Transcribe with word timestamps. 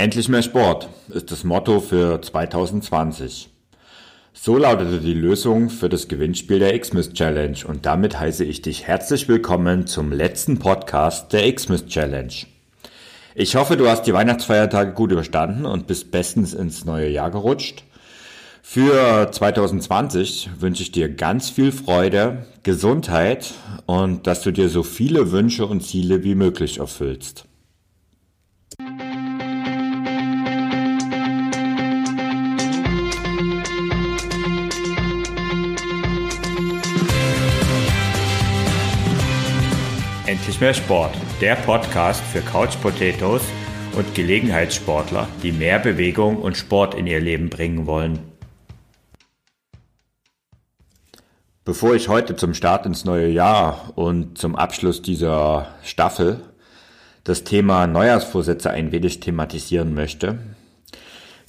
Endlich 0.00 0.30
mehr 0.30 0.42
Sport 0.42 0.88
ist 1.10 1.30
das 1.30 1.44
Motto 1.44 1.78
für 1.78 2.22
2020. 2.22 3.50
So 4.32 4.56
lautete 4.56 4.98
die 4.98 5.12
Lösung 5.12 5.68
für 5.68 5.90
das 5.90 6.08
Gewinnspiel 6.08 6.58
der 6.58 6.78
Xmas 6.78 7.12
Challenge 7.12 7.58
und 7.66 7.84
damit 7.84 8.18
heiße 8.18 8.42
ich 8.42 8.62
dich 8.62 8.86
herzlich 8.86 9.28
willkommen 9.28 9.86
zum 9.86 10.10
letzten 10.10 10.58
Podcast 10.58 11.34
der 11.34 11.54
Xmas 11.54 11.84
Challenge. 11.84 12.32
Ich 13.34 13.56
hoffe, 13.56 13.76
du 13.76 13.90
hast 13.90 14.04
die 14.04 14.14
Weihnachtsfeiertage 14.14 14.94
gut 14.94 15.12
überstanden 15.12 15.66
und 15.66 15.86
bist 15.86 16.10
bestens 16.10 16.54
ins 16.54 16.86
neue 16.86 17.10
Jahr 17.10 17.30
gerutscht. 17.30 17.84
Für 18.62 19.30
2020 19.30 20.48
wünsche 20.60 20.82
ich 20.82 20.92
dir 20.92 21.10
ganz 21.10 21.50
viel 21.50 21.72
Freude, 21.72 22.46
Gesundheit 22.62 23.52
und 23.84 24.26
dass 24.26 24.40
du 24.40 24.50
dir 24.50 24.70
so 24.70 24.82
viele 24.82 25.30
Wünsche 25.30 25.66
und 25.66 25.82
Ziele 25.82 26.24
wie 26.24 26.36
möglich 26.36 26.78
erfüllst. 26.78 27.44
Endlich 40.30 40.60
mehr 40.60 40.74
Sport, 40.74 41.10
der 41.40 41.56
Podcast 41.56 42.22
für 42.22 42.40
Couch 42.40 42.80
Potatoes 42.80 43.42
und 43.96 44.14
Gelegenheitssportler, 44.14 45.26
die 45.42 45.50
mehr 45.50 45.80
Bewegung 45.80 46.36
und 46.36 46.56
Sport 46.56 46.94
in 46.94 47.08
ihr 47.08 47.18
Leben 47.18 47.50
bringen 47.50 47.88
wollen. 47.88 48.20
Bevor 51.64 51.96
ich 51.96 52.08
heute 52.08 52.36
zum 52.36 52.54
Start 52.54 52.86
ins 52.86 53.04
neue 53.04 53.26
Jahr 53.26 53.90
und 53.96 54.38
zum 54.38 54.54
Abschluss 54.54 55.02
dieser 55.02 55.74
Staffel 55.82 56.40
das 57.24 57.42
Thema 57.42 57.88
Neujahrsvorsätze 57.88 58.70
ein 58.70 58.92
wenig 58.92 59.18
thematisieren 59.18 59.94
möchte, 59.94 60.38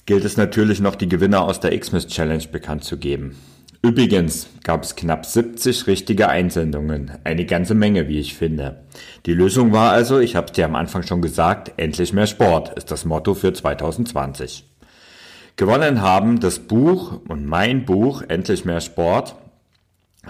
gilt 0.06 0.24
es 0.24 0.36
natürlich 0.36 0.80
noch 0.80 0.96
die 0.96 1.08
Gewinner 1.08 1.42
aus 1.42 1.60
der 1.60 1.78
Xmas 1.78 2.08
Challenge 2.08 2.48
bekannt 2.48 2.82
zu 2.82 2.96
geben. 2.96 3.36
Übrigens 3.84 4.48
gab 4.62 4.84
es 4.84 4.94
knapp 4.94 5.26
70 5.26 5.88
richtige 5.88 6.28
Einsendungen, 6.28 7.10
eine 7.24 7.44
ganze 7.44 7.74
Menge, 7.74 8.06
wie 8.06 8.20
ich 8.20 8.34
finde. 8.34 8.84
Die 9.26 9.34
Lösung 9.34 9.72
war 9.72 9.90
also, 9.90 10.20
ich 10.20 10.36
habe 10.36 10.46
es 10.46 10.52
dir 10.52 10.66
am 10.66 10.76
Anfang 10.76 11.02
schon 11.02 11.20
gesagt, 11.20 11.72
endlich 11.78 12.12
mehr 12.12 12.28
Sport 12.28 12.72
ist 12.76 12.92
das 12.92 13.04
Motto 13.04 13.34
für 13.34 13.52
2020. 13.52 14.68
Gewonnen 15.56 16.00
haben 16.00 16.38
das 16.38 16.60
Buch 16.60 17.20
und 17.28 17.44
mein 17.44 17.84
Buch 17.84 18.22
Endlich 18.22 18.64
mehr 18.64 18.80
Sport 18.80 19.34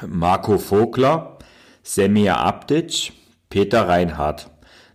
Marco 0.07 0.57
Vogler, 0.57 1.37
Semir 1.83 2.39
Abdic, 2.39 3.13
Peter 3.51 3.87
Reinhardt. 3.87 4.51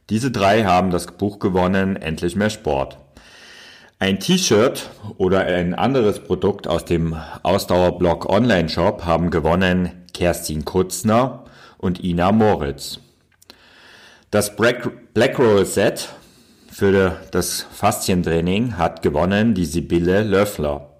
Diese 0.09 0.31
drei 0.31 0.63
haben 0.63 0.89
das 0.89 1.05
Buch 1.05 1.37
gewonnen, 1.37 1.95
Endlich 1.95 2.35
mehr 2.35 2.49
Sport. 2.49 2.97
Ein 3.99 4.19
T-Shirt 4.19 4.91
oder 5.17 5.39
ein 5.45 5.73
anderes 5.73 6.19
Produkt 6.19 6.67
aus 6.67 6.85
dem 6.85 7.15
Ausdauerblog 7.41 8.29
Online-Shop 8.29 9.05
haben 9.05 9.31
gewonnen 9.31 9.89
Kerstin 10.13 10.65
Kutzner 10.65 11.45
und 11.79 12.03
Ina 12.03 12.31
Moritz. 12.31 12.99
Das 14.29 14.55
Black 14.55 15.39
Roll 15.39 15.65
Set 15.65 16.09
für 16.71 17.17
das 17.31 17.65
Faszientraining 17.73 18.77
hat 18.77 19.01
gewonnen 19.01 19.55
die 19.55 19.65
Sibylle 19.65 20.21
Löffler. 20.21 20.91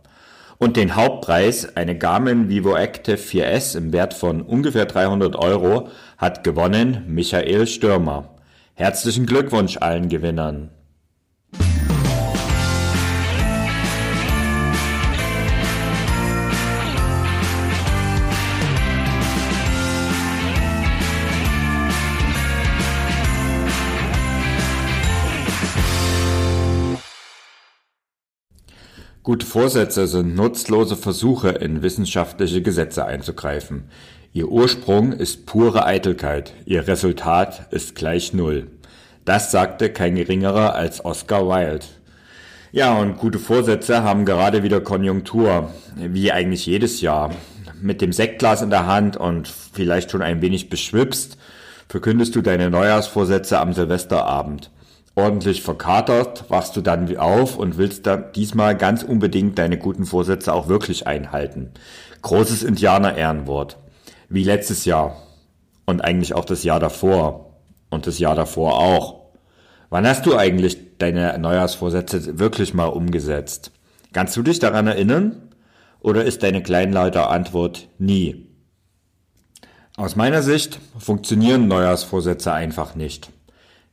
Und 0.57 0.75
den 0.75 0.95
Hauptpreis, 0.95 1.77
eine 1.77 1.95
Garmin 1.95 2.49
Vivo 2.49 2.75
Active 2.75 3.17
4S 3.17 3.77
im 3.77 3.93
Wert 3.93 4.15
von 4.15 4.41
ungefähr 4.41 4.87
300 4.87 5.35
Euro, 5.35 5.89
hat 6.17 6.43
gewonnen 6.43 7.03
Michael 7.07 7.67
Stürmer. 7.67 8.29
Herzlichen 8.73 9.27
Glückwunsch 9.27 9.77
allen 9.77 10.09
Gewinnern. 10.09 10.71
Gute 29.27 29.45
Vorsätze 29.45 30.07
sind 30.07 30.35
nutzlose 30.37 30.95
Versuche, 30.95 31.49
in 31.49 31.81
wissenschaftliche 31.83 32.61
Gesetze 32.61 33.05
einzugreifen. 33.05 33.89
Ihr 34.31 34.47
Ursprung 34.47 35.11
ist 35.11 35.45
pure 35.45 35.85
Eitelkeit, 35.85 36.53
ihr 36.63 36.87
Resultat 36.87 37.67
ist 37.71 37.95
gleich 37.95 38.31
Null. 38.31 38.67
Das 39.25 39.51
sagte 39.51 39.89
kein 39.89 40.15
geringerer 40.15 40.75
als 40.75 41.03
Oscar 41.03 41.45
Wilde. 41.45 41.85
Ja, 42.71 42.97
und 42.97 43.17
gute 43.17 43.37
Vorsätze 43.37 44.01
haben 44.01 44.23
gerade 44.23 44.63
wieder 44.63 44.79
Konjunktur, 44.79 45.73
wie 45.97 46.31
eigentlich 46.31 46.65
jedes 46.65 47.01
Jahr. 47.01 47.31
Mit 47.81 47.99
dem 47.99 48.13
Sektglas 48.13 48.61
in 48.61 48.69
der 48.69 48.87
Hand 48.87 49.17
und 49.17 49.49
vielleicht 49.49 50.09
schon 50.09 50.21
ein 50.21 50.41
wenig 50.41 50.69
beschwipst, 50.69 51.37
verkündest 51.89 52.33
du 52.33 52.41
deine 52.41 52.69
Neujahrsvorsätze 52.69 53.59
am 53.59 53.73
Silvesterabend 53.73 54.71
ordentlich 55.17 55.63
verkatert, 55.63 56.45
wachst 56.49 56.77
du 56.77 56.81
dann 56.81 57.17
auf 57.17 57.57
und 57.57 57.77
willst 57.77 58.05
dann 58.05 58.31
diesmal 58.33 58.77
ganz 58.77 59.01
unbedingt 59.01 59.57
deine 59.57 59.77
guten 59.77 60.05
Vorsätze 60.05 60.53
auch 60.53 60.67
wirklich 60.67 61.07
einhalten. 61.07 61.71
Großes 62.21 62.63
Indianer-Ehrenwort. 62.63 63.77
Wie 64.29 64.43
letztes 64.43 64.85
Jahr. 64.85 65.17
Und 65.85 66.01
eigentlich 66.01 66.35
auch 66.35 66.45
das 66.45 66.63
Jahr 66.63 66.79
davor. 66.79 67.57
Und 67.89 68.05
das 68.05 68.19
Jahr 68.19 68.35
davor 68.35 68.79
auch. 68.79 69.21
Wann 69.89 70.05
hast 70.05 70.25
du 70.27 70.37
eigentlich 70.37 70.97
deine 70.99 71.37
Neujahrsvorsätze 71.39 72.37
wirklich 72.37 72.75
mal 72.75 72.85
umgesetzt? 72.85 73.71
Kannst 74.13 74.37
du 74.37 74.43
dich 74.43 74.59
daran 74.59 74.85
erinnern? 74.85 75.49
Oder 75.99 76.25
ist 76.25 76.43
deine 76.43 76.61
kleinlauter 76.61 77.31
Antwort 77.31 77.89
nie? 77.97 78.49
Aus 79.95 80.15
meiner 80.15 80.43
Sicht 80.43 80.79
funktionieren 80.99 81.67
Neujahrsvorsätze 81.67 82.53
einfach 82.53 82.93
nicht. 82.93 83.31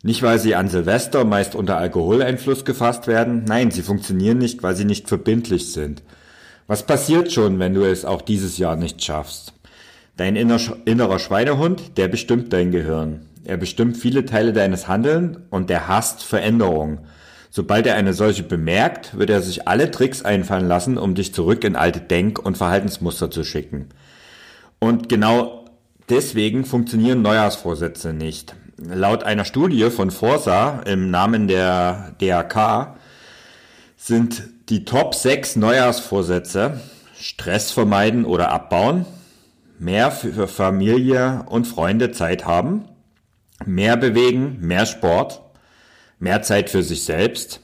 Nicht, 0.04 0.22
weil 0.22 0.38
sie 0.38 0.54
an 0.54 0.68
Silvester 0.68 1.24
meist 1.24 1.54
unter 1.54 1.78
Alkoholeinfluss 1.78 2.66
gefasst 2.66 3.06
werden, 3.06 3.44
nein, 3.48 3.70
sie 3.70 3.80
funktionieren 3.80 4.36
nicht, 4.36 4.62
weil 4.62 4.76
sie 4.76 4.84
nicht 4.84 5.08
verbindlich 5.08 5.72
sind. 5.72 6.02
Was 6.66 6.82
passiert 6.82 7.32
schon, 7.32 7.58
wenn 7.58 7.72
du 7.72 7.84
es 7.84 8.04
auch 8.04 8.20
dieses 8.20 8.58
Jahr 8.58 8.76
nicht 8.76 9.02
schaffst? 9.02 9.54
Dein 10.18 10.36
innerer 10.36 11.18
Schweinehund, 11.18 11.96
der 11.96 12.08
bestimmt 12.08 12.52
dein 12.52 12.70
Gehirn. 12.70 13.22
Er 13.44 13.56
bestimmt 13.56 13.96
viele 13.96 14.26
Teile 14.26 14.52
deines 14.52 14.88
Handelns 14.88 15.38
und 15.48 15.70
der 15.70 15.88
hasst 15.88 16.22
Veränderung. 16.22 16.98
Sobald 17.48 17.86
er 17.86 17.94
eine 17.94 18.12
solche 18.12 18.42
bemerkt, 18.42 19.16
wird 19.16 19.30
er 19.30 19.40
sich 19.40 19.66
alle 19.66 19.90
Tricks 19.90 20.20
einfallen 20.22 20.68
lassen, 20.68 20.98
um 20.98 21.14
dich 21.14 21.32
zurück 21.32 21.64
in 21.64 21.76
alte 21.76 22.00
Denk- 22.00 22.44
und 22.44 22.58
Verhaltensmuster 22.58 23.30
zu 23.30 23.42
schicken. 23.42 23.86
Und 24.80 25.08
genau 25.08 25.64
deswegen 26.10 26.66
funktionieren 26.66 27.22
Neujahrsvorsätze 27.22 28.12
nicht. 28.12 28.54
Laut 28.76 29.22
einer 29.22 29.44
Studie 29.44 29.88
von 29.90 30.10
Forsa 30.10 30.80
im 30.80 31.10
Namen 31.10 31.46
der 31.46 32.16
DRK 32.20 32.96
sind 33.96 34.42
die 34.68 34.84
Top 34.84 35.14
6 35.14 35.56
Neujahrsvorsätze 35.56 36.80
Stress 37.14 37.70
vermeiden 37.70 38.24
oder 38.24 38.50
abbauen, 38.50 39.06
mehr 39.78 40.10
für 40.10 40.48
Familie 40.48 41.44
und 41.46 41.66
Freunde 41.66 42.10
Zeit 42.10 42.46
haben, 42.46 42.86
mehr 43.64 43.96
bewegen, 43.96 44.58
mehr 44.60 44.86
Sport, 44.86 45.40
mehr 46.18 46.42
Zeit 46.42 46.68
für 46.68 46.82
sich 46.82 47.04
selbst, 47.04 47.60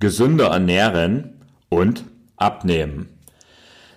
gesünder 0.00 0.48
ernähren 0.48 1.42
und 1.68 2.04
abnehmen. 2.36 3.15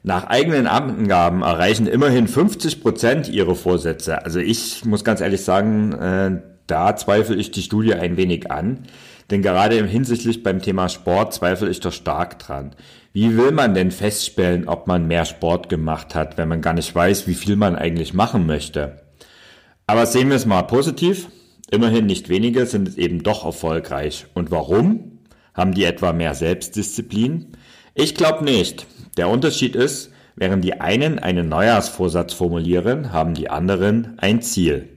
Nach 0.04 0.26
eigenen 0.28 0.68
Angaben 0.68 1.42
erreichen 1.42 1.88
immerhin 1.88 2.28
50 2.28 2.82
Prozent 2.82 3.30
ihre 3.30 3.56
Vorsätze. 3.56 4.24
Also 4.24 4.40
ich 4.40 4.86
muss 4.86 5.04
ganz 5.04 5.22
ehrlich 5.22 5.44
sagen, 5.44 5.94
äh, 5.94 6.42
da 6.68 6.96
zweifle 6.96 7.36
ich 7.36 7.52
die 7.52 7.62
Studie 7.64 7.94
ein 7.94 8.16
wenig 8.16 8.52
an. 8.52 8.84
Denn 9.30 9.42
gerade 9.42 9.86
hinsichtlich 9.86 10.42
beim 10.42 10.62
Thema 10.62 10.90
Sport 10.90 11.34
zweifle 11.34 11.70
ich 11.70 11.80
doch 11.80 11.92
stark 11.92 12.40
dran. 12.40 12.72
Wie 13.14 13.38
will 13.38 13.52
man 13.52 13.74
denn 13.74 13.92
feststellen, 13.92 14.68
ob 14.68 14.88
man 14.88 15.08
mehr 15.08 15.26
Sport 15.26 15.70
gemacht 15.70 16.16
hat, 16.16 16.38
wenn 16.38 16.48
man 16.48 16.62
gar 16.62 16.74
nicht 16.74 16.94
weiß, 16.94 17.28
wie 17.28 17.36
viel 17.36 17.56
man 17.56 17.76
eigentlich 17.76 18.14
machen 18.14 18.46
möchte? 18.46 19.04
Aber 19.88 20.06
sehen 20.06 20.30
wir 20.30 20.36
es 20.36 20.46
mal 20.46 20.64
positiv. 20.64 21.30
Immerhin 21.72 22.06
nicht 22.06 22.30
wenige 22.30 22.66
sind 22.66 22.98
eben 22.98 23.22
doch 23.22 23.46
erfolgreich. 23.46 24.26
Und 24.34 24.52
warum? 24.52 25.20
Haben 25.54 25.74
die 25.74 25.84
etwa 25.84 26.14
mehr 26.14 26.34
Selbstdisziplin? 26.34 27.58
Ich 27.94 28.16
glaube 28.16 28.44
nicht. 28.44 28.88
Der 29.20 29.28
Unterschied 29.28 29.76
ist, 29.76 30.14
während 30.38 30.64
die 30.64 30.80
einen 30.80 31.20
einen 31.20 31.50
Neujahrsvorsatz 31.50 32.32
formulieren, 32.32 33.12
haben 33.12 33.34
die 33.34 33.50
anderen 33.50 34.18
ein 34.18 34.42
Ziel. 34.42 34.88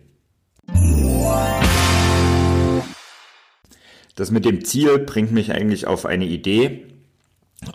Das 4.14 4.30
mit 4.30 4.44
dem 4.44 4.64
Ziel 4.64 5.00
bringt 5.00 5.32
mich 5.32 5.50
eigentlich 5.50 5.88
auf 5.88 6.06
eine 6.06 6.26
Idee. 6.26 6.86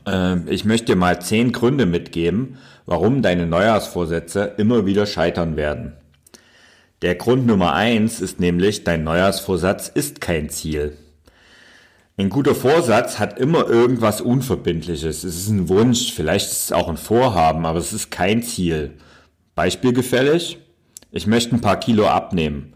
Ähm, 0.05 0.45
ich 0.47 0.63
möchte 0.63 0.93
dir 0.93 0.95
mal 0.95 1.21
zehn 1.21 1.51
Gründe 1.51 1.85
mitgeben, 1.85 2.59
warum 2.85 3.21
deine 3.21 3.45
Neujahrsvorsätze 3.45 4.53
immer 4.57 4.85
wieder 4.85 5.05
scheitern 5.05 5.57
werden. 5.57 5.97
Der 7.01 7.15
Grund 7.15 7.45
Nummer 7.45 7.73
eins 7.73 8.21
ist 8.21 8.39
nämlich, 8.39 8.85
dein 8.85 9.03
Neujahrsvorsatz 9.03 9.89
ist 9.89 10.21
kein 10.21 10.47
Ziel. 10.47 10.97
Ein 12.19 12.29
guter 12.29 12.55
Vorsatz 12.55 13.19
hat 13.19 13.37
immer 13.37 13.69
irgendwas 13.69 14.21
Unverbindliches. 14.21 15.23
Es 15.23 15.35
ist 15.35 15.49
ein 15.49 15.69
Wunsch, 15.69 16.13
vielleicht 16.13 16.49
ist 16.49 16.63
es 16.63 16.71
auch 16.71 16.89
ein 16.89 16.97
Vorhaben, 16.97 17.63
aber 17.67 17.77
es 17.77 17.93
ist 17.93 18.09
kein 18.09 18.41
Ziel. 18.41 18.93
Beispiel 19.53 19.93
gefällig? 19.93 20.57
Ich 21.11 21.27
möchte 21.27 21.55
ein 21.55 21.61
paar 21.61 21.79
Kilo 21.79 22.07
abnehmen. 22.07 22.73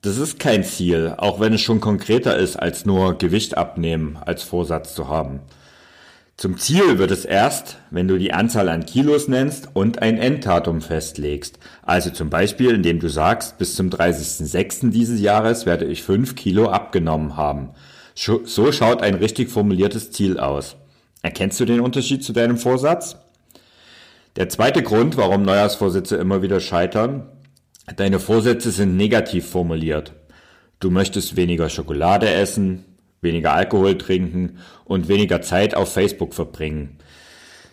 Das 0.00 0.16
ist 0.16 0.40
kein 0.40 0.64
Ziel, 0.64 1.14
auch 1.16 1.38
wenn 1.38 1.52
es 1.52 1.60
schon 1.60 1.80
konkreter 1.80 2.36
ist, 2.36 2.56
als 2.56 2.84
nur 2.84 3.18
Gewicht 3.18 3.56
abnehmen 3.56 4.18
als 4.20 4.42
Vorsatz 4.42 4.96
zu 4.96 5.08
haben. 5.08 5.42
Zum 6.36 6.58
Ziel 6.58 6.98
wird 6.98 7.12
es 7.12 7.24
erst, 7.24 7.78
wenn 7.92 8.08
du 8.08 8.18
die 8.18 8.32
Anzahl 8.32 8.68
an 8.68 8.84
Kilos 8.84 9.28
nennst 9.28 9.68
und 9.74 10.02
ein 10.02 10.18
Enddatum 10.18 10.80
festlegst. 10.80 11.60
Also 11.82 12.10
zum 12.10 12.30
Beispiel, 12.30 12.70
indem 12.74 12.98
du 12.98 13.06
sagst, 13.06 13.58
bis 13.58 13.76
zum 13.76 13.90
30.06. 13.90 14.90
dieses 14.90 15.20
Jahres 15.20 15.66
werde 15.66 15.84
ich 15.84 16.02
5 16.02 16.34
Kilo 16.34 16.68
abgenommen 16.68 17.36
haben. 17.36 17.70
So 18.14 18.72
schaut 18.72 19.02
ein 19.02 19.14
richtig 19.14 19.50
formuliertes 19.50 20.10
Ziel 20.10 20.38
aus. 20.38 20.76
Erkennst 21.22 21.60
du 21.60 21.64
den 21.64 21.80
Unterschied 21.80 22.24
zu 22.24 22.32
deinem 22.32 22.56
Vorsatz? 22.56 23.16
Der 24.36 24.48
zweite 24.48 24.82
Grund, 24.82 25.16
warum 25.16 25.42
Neujahrsvorsätze 25.42 26.16
immer 26.16 26.42
wieder 26.42 26.60
scheitern, 26.60 27.28
deine 27.96 28.18
Vorsätze 28.18 28.70
sind 28.70 28.96
negativ 28.96 29.46
formuliert. 29.48 30.14
Du 30.80 30.90
möchtest 30.90 31.36
weniger 31.36 31.68
Schokolade 31.68 32.28
essen, 32.28 32.84
weniger 33.20 33.52
Alkohol 33.52 33.98
trinken 33.98 34.58
und 34.84 35.08
weniger 35.08 35.42
Zeit 35.42 35.74
auf 35.74 35.92
Facebook 35.92 36.34
verbringen. 36.34 36.98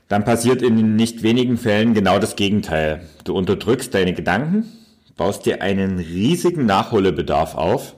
Dann 0.09 0.25
passiert 0.25 0.61
in 0.61 0.95
nicht 0.95 1.23
wenigen 1.23 1.57
Fällen 1.57 1.93
genau 1.93 2.19
das 2.19 2.35
Gegenteil. 2.35 3.07
Du 3.23 3.35
unterdrückst 3.35 3.93
deine 3.93 4.13
Gedanken, 4.13 4.65
baust 5.15 5.45
dir 5.45 5.61
einen 5.61 5.99
riesigen 5.99 6.65
Nachholbedarf 6.65 7.55
auf 7.55 7.95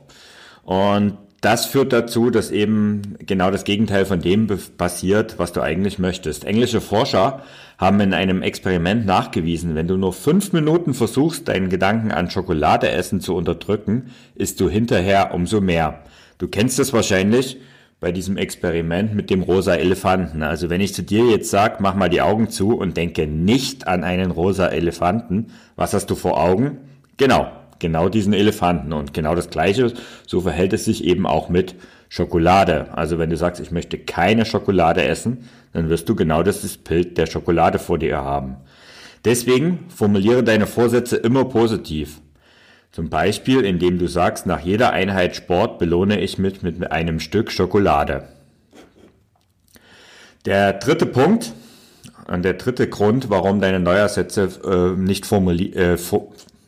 und 0.63 1.17
das 1.41 1.65
führt 1.65 1.91
dazu, 1.91 2.29
dass 2.29 2.51
eben 2.51 3.15
genau 3.25 3.49
das 3.49 3.63
Gegenteil 3.63 4.05
von 4.05 4.21
dem 4.21 4.47
passiert, 4.77 5.39
was 5.39 5.51
du 5.51 5.61
eigentlich 5.61 5.97
möchtest. 5.97 6.45
Englische 6.45 6.81
Forscher 6.81 7.41
haben 7.79 7.99
in 7.99 8.13
einem 8.13 8.43
Experiment 8.43 9.07
nachgewiesen, 9.07 9.73
wenn 9.73 9.88
du 9.88 9.97
nur 9.97 10.13
fünf 10.13 10.53
Minuten 10.53 10.93
versuchst, 10.93 11.47
deinen 11.47 11.69
Gedanken 11.69 12.11
an 12.11 12.29
Schokoladeessen 12.29 13.21
zu 13.21 13.35
unterdrücken, 13.35 14.11
isst 14.35 14.59
du 14.59 14.69
hinterher 14.69 15.33
umso 15.33 15.61
mehr. 15.61 16.03
Du 16.38 16.47
kennst 16.47 16.79
es 16.79 16.93
wahrscheinlich 16.93 17.57
bei 17.99 18.11
diesem 18.11 18.38
Experiment 18.38 19.15
mit 19.15 19.31
dem 19.31 19.41
rosa 19.41 19.73
Elefanten. 19.73 20.43
Also 20.43 20.69
wenn 20.69 20.81
ich 20.81 20.93
zu 20.93 21.01
dir 21.01 21.25
jetzt 21.25 21.49
sage, 21.49 21.77
mach 21.79 21.95
mal 21.95 22.09
die 22.09 22.21
Augen 22.21 22.49
zu 22.51 22.77
und 22.77 22.97
denke 22.97 23.25
nicht 23.25 23.88
an 23.88 24.03
einen 24.03 24.29
rosa 24.29 24.67
Elefanten, 24.67 25.47
was 25.75 25.93
hast 25.95 26.07
du 26.11 26.15
vor 26.15 26.39
Augen? 26.39 26.77
Genau, 27.17 27.51
genau 27.81 28.07
diesen 28.07 28.33
Elefanten. 28.33 28.93
Und 28.93 29.13
genau 29.13 29.35
das 29.35 29.49
Gleiche, 29.49 29.91
so 30.25 30.39
verhält 30.41 30.71
es 30.71 30.85
sich 30.85 31.03
eben 31.03 31.25
auch 31.25 31.49
mit 31.49 31.75
Schokolade. 32.07 32.87
Also 32.93 33.19
wenn 33.19 33.29
du 33.29 33.37
sagst, 33.37 33.61
ich 33.61 33.71
möchte 33.71 33.97
keine 33.97 34.45
Schokolade 34.45 35.03
essen, 35.03 35.49
dann 35.73 35.89
wirst 35.89 36.07
du 36.07 36.15
genau 36.15 36.43
das 36.43 36.77
Bild 36.77 37.17
der 37.17 37.25
Schokolade 37.25 37.79
vor 37.79 37.97
dir 37.97 38.17
haben. 38.17 38.57
Deswegen 39.25 39.85
formuliere 39.89 40.43
deine 40.43 40.67
Vorsätze 40.67 41.17
immer 41.17 41.45
positiv. 41.45 42.21
Zum 42.91 43.09
Beispiel, 43.09 43.63
indem 43.63 43.99
du 43.99 44.07
sagst, 44.07 44.45
nach 44.45 44.59
jeder 44.59 44.91
Einheit 44.91 45.35
Sport 45.35 45.79
belohne 45.79 46.19
ich 46.19 46.37
mich 46.37 46.61
mit 46.61 46.91
einem 46.91 47.19
Stück 47.19 47.51
Schokolade. 47.51 48.27
Der 50.45 50.73
dritte 50.73 51.05
Punkt 51.05 51.53
und 52.27 52.43
der 52.43 52.55
dritte 52.55 52.89
Grund, 52.89 53.29
warum 53.29 53.61
deine 53.61 53.79
Neujahrssätze 53.79 54.49
äh, 54.65 54.99
nicht 54.99 55.31
äh, 55.31 55.97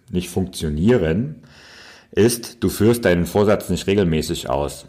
nicht 0.10 0.30
funktionieren, 0.30 1.44
ist, 2.12 2.64
du 2.64 2.70
führst 2.70 3.06
deinen 3.06 3.26
Vorsatz 3.26 3.70
nicht 3.70 3.88
regelmäßig 3.88 4.50
aus. 4.50 4.86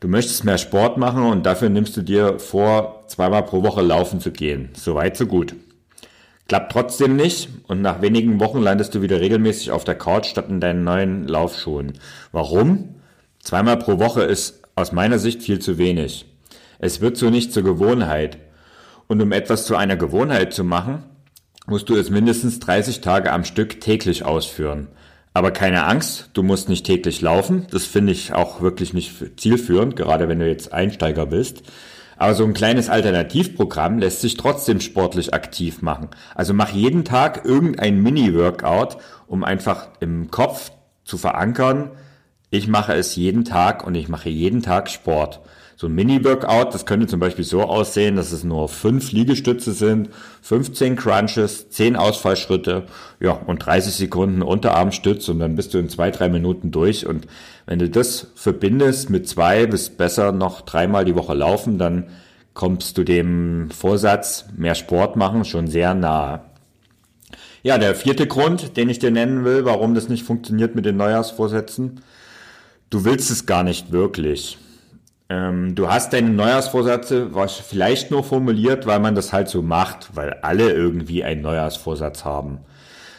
Du 0.00 0.08
möchtest 0.08 0.44
mehr 0.44 0.58
Sport 0.58 0.98
machen 0.98 1.22
und 1.24 1.46
dafür 1.46 1.68
nimmst 1.68 1.96
du 1.96 2.02
dir 2.02 2.38
vor, 2.38 3.04
zweimal 3.06 3.44
pro 3.44 3.62
Woche 3.62 3.82
laufen 3.82 4.20
zu 4.20 4.32
gehen. 4.32 4.70
So 4.74 4.94
weit, 4.96 5.16
so 5.16 5.26
gut. 5.26 5.54
Klappt 6.46 6.72
trotzdem 6.72 7.16
nicht 7.16 7.48
und 7.68 7.80
nach 7.80 8.02
wenigen 8.02 8.38
Wochen 8.38 8.60
landest 8.60 8.94
du 8.94 9.00
wieder 9.00 9.20
regelmäßig 9.20 9.70
auf 9.70 9.84
der 9.84 9.94
Couch 9.94 10.26
statt 10.26 10.50
in 10.50 10.60
deinen 10.60 10.84
neuen 10.84 11.26
Laufschuhen. 11.26 11.94
Warum? 12.32 12.96
Zweimal 13.38 13.78
pro 13.78 13.98
Woche 13.98 14.22
ist 14.22 14.62
aus 14.74 14.92
meiner 14.92 15.18
Sicht 15.18 15.42
viel 15.42 15.58
zu 15.58 15.78
wenig. 15.78 16.26
Es 16.78 17.00
wird 17.00 17.16
so 17.16 17.30
nicht 17.30 17.52
zur 17.52 17.62
Gewohnheit. 17.62 18.38
Und 19.06 19.22
um 19.22 19.32
etwas 19.32 19.64
zu 19.64 19.76
einer 19.76 19.96
Gewohnheit 19.96 20.52
zu 20.52 20.64
machen, 20.64 21.04
musst 21.66 21.88
du 21.88 21.96
es 21.96 22.10
mindestens 22.10 22.60
30 22.60 23.00
Tage 23.00 23.32
am 23.32 23.44
Stück 23.44 23.80
täglich 23.80 24.24
ausführen. 24.24 24.88
Aber 25.32 25.50
keine 25.50 25.84
Angst, 25.84 26.30
du 26.34 26.42
musst 26.42 26.68
nicht 26.68 26.86
täglich 26.86 27.20
laufen. 27.20 27.66
Das 27.70 27.84
finde 27.84 28.12
ich 28.12 28.32
auch 28.32 28.60
wirklich 28.60 28.94
nicht 28.94 29.12
zielführend, 29.40 29.96
gerade 29.96 30.28
wenn 30.28 30.38
du 30.38 30.48
jetzt 30.48 30.72
Einsteiger 30.72 31.26
bist. 31.26 31.62
Aber 32.16 32.34
so 32.34 32.44
ein 32.44 32.54
kleines 32.54 32.88
Alternativprogramm 32.88 33.98
lässt 33.98 34.20
sich 34.20 34.36
trotzdem 34.36 34.80
sportlich 34.80 35.34
aktiv 35.34 35.82
machen. 35.82 36.08
Also 36.34 36.54
mach 36.54 36.70
jeden 36.70 37.04
Tag 37.04 37.44
irgendein 37.44 38.00
Mini-Workout, 38.00 38.98
um 39.26 39.42
einfach 39.42 39.88
im 40.00 40.30
Kopf 40.30 40.70
zu 41.04 41.18
verankern, 41.18 41.90
ich 42.50 42.68
mache 42.68 42.94
es 42.94 43.16
jeden 43.16 43.44
Tag 43.44 43.84
und 43.84 43.96
ich 43.96 44.08
mache 44.08 44.28
jeden 44.28 44.62
Tag 44.62 44.88
Sport. 44.88 45.40
So 45.76 45.88
ein 45.88 45.94
Mini-Workout, 45.94 46.72
das 46.72 46.86
könnte 46.86 47.08
zum 47.08 47.18
Beispiel 47.18 47.44
so 47.44 47.62
aussehen, 47.62 48.14
dass 48.16 48.30
es 48.30 48.44
nur 48.44 48.68
fünf 48.68 49.10
Liegestütze 49.10 49.72
sind, 49.72 50.08
15 50.42 50.94
Crunches, 50.94 51.68
10 51.70 51.96
Ausfallschritte, 51.96 52.84
ja, 53.18 53.32
und 53.32 53.58
30 53.66 53.92
Sekunden 53.94 54.42
Unterarmstütz 54.42 55.28
und 55.28 55.40
dann 55.40 55.56
bist 55.56 55.74
du 55.74 55.78
in 55.78 55.88
zwei, 55.88 56.10
drei 56.10 56.28
Minuten 56.28 56.70
durch. 56.70 57.06
Und 57.06 57.26
wenn 57.66 57.80
du 57.80 57.88
das 57.88 58.28
verbindest 58.36 59.10
mit 59.10 59.28
zwei 59.28 59.66
bis 59.66 59.90
besser 59.90 60.30
noch 60.30 60.60
dreimal 60.60 61.04
die 61.04 61.16
Woche 61.16 61.34
laufen, 61.34 61.78
dann 61.78 62.04
kommst 62.54 62.96
du 62.96 63.02
dem 63.02 63.70
Vorsatz, 63.70 64.46
mehr 64.56 64.76
Sport 64.76 65.16
machen, 65.16 65.44
schon 65.44 65.66
sehr 65.66 65.94
nahe. 65.94 66.40
Ja, 67.64 67.78
der 67.78 67.94
vierte 67.94 68.26
Grund, 68.26 68.76
den 68.76 68.88
ich 68.88 69.00
dir 69.00 69.10
nennen 69.10 69.44
will, 69.44 69.64
warum 69.64 69.94
das 69.94 70.08
nicht 70.08 70.22
funktioniert 70.22 70.74
mit 70.74 70.84
den 70.84 70.96
Neujahrsvorsätzen, 70.98 72.00
du 72.90 73.04
willst 73.04 73.30
es 73.30 73.46
gar 73.46 73.64
nicht 73.64 73.90
wirklich. 73.90 74.58
Ähm, 75.34 75.74
du 75.74 75.90
hast 75.90 76.12
deine 76.12 76.30
Neujahrsvorsätze 76.30 77.30
vielleicht 77.66 78.12
nur 78.12 78.22
formuliert, 78.22 78.86
weil 78.86 79.00
man 79.00 79.16
das 79.16 79.32
halt 79.32 79.48
so 79.48 79.62
macht, 79.62 80.14
weil 80.14 80.34
alle 80.42 80.70
irgendwie 80.72 81.24
einen 81.24 81.42
Neujahrsvorsatz 81.42 82.24
haben. 82.24 82.58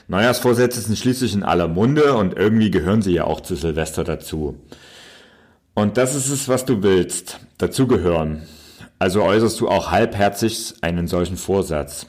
Neujahrsvorsätze 0.07 0.79
sind 0.79 0.97
schließlich 0.97 1.33
in 1.33 1.43
aller 1.43 1.67
Munde 1.67 2.15
und 2.15 2.37
irgendwie 2.37 2.71
gehören 2.71 3.01
sie 3.01 3.13
ja 3.13 3.25
auch 3.25 3.41
zu 3.41 3.55
Silvester 3.55 4.05
dazu. 4.05 4.57
Und 5.73 5.97
das 5.97 6.15
ist 6.15 6.29
es, 6.29 6.47
was 6.47 6.63
du 6.63 6.83
willst, 6.83 7.39
dazugehören. 7.57 8.43
Also 8.97 9.21
äußerst 9.21 9.59
du 9.59 9.67
auch 9.67 9.91
halbherzig 9.91 10.75
einen 10.81 11.07
solchen 11.07 11.35
Vorsatz. 11.35 12.05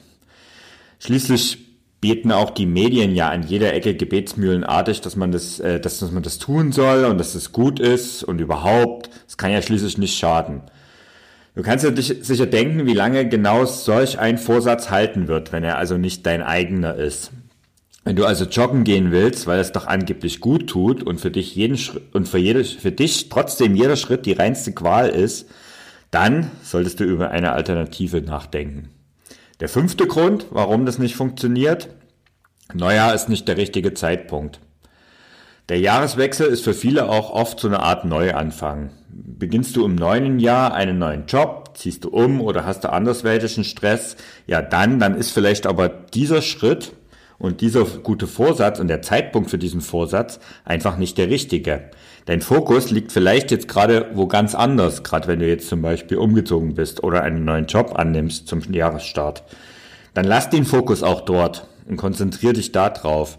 Schließlich 1.01 1.66
beten 2.01 2.33
auch 2.33 2.51
die 2.51 2.67
Medien 2.67 3.15
ja 3.15 3.31
an 3.31 3.43
jeder 3.43 3.73
Ecke 3.75 3.95
gebetsmühlenartig, 3.95 5.01
dass 5.01 5.17
man 5.17 5.33
das, 5.33 5.61
äh, 5.61 5.81
dass, 5.81 5.99
dass 5.99 6.13
man 6.13 6.23
das 6.23 6.39
tun 6.39 6.73
soll 6.73 7.05
und 7.05 7.19
dass 7.19 7.35
es 7.35 7.53
gut 7.53 7.81
ist 7.81 8.23
und 8.23 8.41
überhaupt. 8.41 9.11
Es 9.27 9.37
kann 9.37 9.53
ja 9.53 9.63
schließlich 9.63 9.99
nicht 9.99 10.19
schaden. 10.19 10.63
Du 11.55 11.63
kannst 11.63 11.85
ja 11.85 11.91
dich 11.91 12.15
sicher 12.21 12.45
denken, 12.45 12.87
wie 12.87 12.93
lange 12.93 13.29
genau 13.29 13.65
solch 13.65 14.19
ein 14.19 14.37
Vorsatz 14.37 14.91
halten 14.91 15.27
wird, 15.27 15.53
wenn 15.53 15.65
er 15.65 15.79
also 15.79 15.97
nicht 15.97 16.27
dein 16.27 16.43
eigener 16.43 16.95
ist. 16.97 17.33
Wenn 18.05 18.15
du 18.15 18.27
also 18.27 18.45
joggen 18.45 18.85
gehen 18.85 19.11
willst, 19.11 19.47
weil 19.47 19.59
es 19.59 19.73
doch 19.73 19.87
angeblich 19.87 20.41
gut 20.41 20.69
tut 20.69 21.03
und 21.03 21.21
für 21.21 21.31
dich 21.31 21.57
jeden 21.57 21.79
Schritt 21.79 22.15
und 22.15 22.29
für, 22.29 22.39
jede, 22.39 22.63
für 22.63 22.93
dich 22.93 23.31
trotzdem 23.31 23.75
jeder 23.75 23.97
Schritt 23.97 24.27
die 24.27 24.35
reinste 24.35 24.73
Qual 24.73 25.09
ist, 25.09 25.49
dann 26.11 26.51
solltest 26.63 27.01
du 27.01 27.05
über 27.05 27.31
eine 27.31 27.53
Alternative 27.53 28.21
nachdenken. 28.21 28.91
Der 29.61 29.71
fünfte 29.71 30.07
Grund, 30.07 30.47
warum 30.51 30.85
das 30.85 30.99
nicht 30.99 31.17
funktioniert, 31.17 31.89
Neujahr 32.75 33.15
ist 33.15 33.31
nicht 33.31 33.49
der 33.49 33.57
richtige 33.57 33.95
Zeitpunkt. 33.95 34.61
Der 35.71 35.81
Jahreswechsel 35.81 36.47
ist 36.47 36.63
für 36.63 36.75
viele 36.75 37.09
auch 37.09 37.31
oft 37.31 37.59
so 37.59 37.67
eine 37.67 37.81
Art 37.81 38.05
Neuanfang. 38.05 38.91
Beginnst 39.09 39.75
du 39.75 39.85
im 39.85 39.95
neuen 39.95 40.39
Jahr 40.39 40.75
einen 40.75 40.99
neuen 40.99 41.25
Job, 41.27 41.71
ziehst 41.75 42.05
du 42.05 42.11
um 42.11 42.43
oder 42.43 42.67
hast 42.67 42.85
du 42.85 42.93
andersweltlichen 42.93 43.65
Stress, 43.65 44.17
ja 44.47 44.61
dann, 44.61 45.01
dann 45.01 45.17
ist 45.17 45.31
vielleicht 45.31 45.67
aber 45.67 45.89
dieser 45.89 46.43
Schritt 46.43 46.93
und 47.39 47.63
dieser 47.63 47.85
gute 47.85 48.27
Vorsatz 48.27 48.79
und 48.79 48.89
der 48.89 49.03
Zeitpunkt 49.03 49.51
für 49.51 49.59
diesen 49.59 49.81
Vorsatz 49.81 50.39
einfach 50.65 50.99
nicht 50.99 51.17
der 51.17 51.31
richtige. 51.31 51.91
Dein 52.27 52.41
Fokus 52.41 52.91
liegt 52.91 53.13
vielleicht 53.13 53.51
jetzt 53.51 53.69
gerade 53.69 54.11
wo 54.15 54.27
ganz 54.27 54.55
anders, 54.55 55.03
gerade 55.03 55.29
wenn 55.29 55.39
du 55.39 55.49
jetzt 55.49 55.69
zum 55.69 55.81
Beispiel 55.81 56.19
umgezogen 56.19 56.75
bist 56.75 57.03
oder 57.03 57.23
einen 57.23 57.45
neuen 57.45 57.67
Job 57.67 57.93
annimmst 57.97 58.49
zum 58.49 58.61
Jahresstart. 58.61 59.45
Dann 60.15 60.25
lass 60.25 60.51
den 60.51 60.65
Fokus 60.65 61.03
auch 61.03 61.23
dort 61.23 61.67
und 61.89 61.97
konzentrier 61.97 62.53
dich 62.53 62.73
da 62.73 62.91
drauf. 62.91 63.39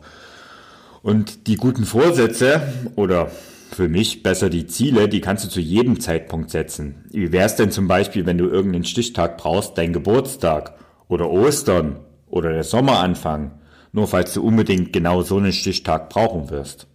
Und 1.01 1.47
die 1.47 1.55
guten 1.55 1.85
Vorsätze 1.85 2.61
oder 2.95 3.29
für 3.71 3.89
mich 3.89 4.23
besser 4.23 4.49
die 4.49 4.67
Ziele, 4.67 5.09
die 5.09 5.21
kannst 5.21 5.45
du 5.45 5.49
zu 5.49 5.59
jedem 5.59 5.99
Zeitpunkt 5.99 6.49
setzen. 6.49 7.05
Wie 7.11 7.31
wär's 7.31 7.55
denn 7.55 7.71
zum 7.71 7.87
Beispiel, 7.87 8.25
wenn 8.25 8.37
du 8.37 8.47
irgendeinen 8.47 8.85
Stichtag 8.85 9.37
brauchst, 9.37 9.77
dein 9.77 9.93
Geburtstag 9.93 10.73
oder 11.07 11.29
Ostern 11.29 11.99
oder 12.29 12.53
der 12.53 12.63
Sommeranfang? 12.63 13.51
nur 13.97 14.07
falls 14.07 14.33
du 14.33 14.43
unbedingt 14.43 14.93
genau 14.93 15.23
so 15.23 15.37
einen 15.37 15.51
Stichtag 15.51 16.09
brauchen 16.09 16.49
wirst. 16.49 16.87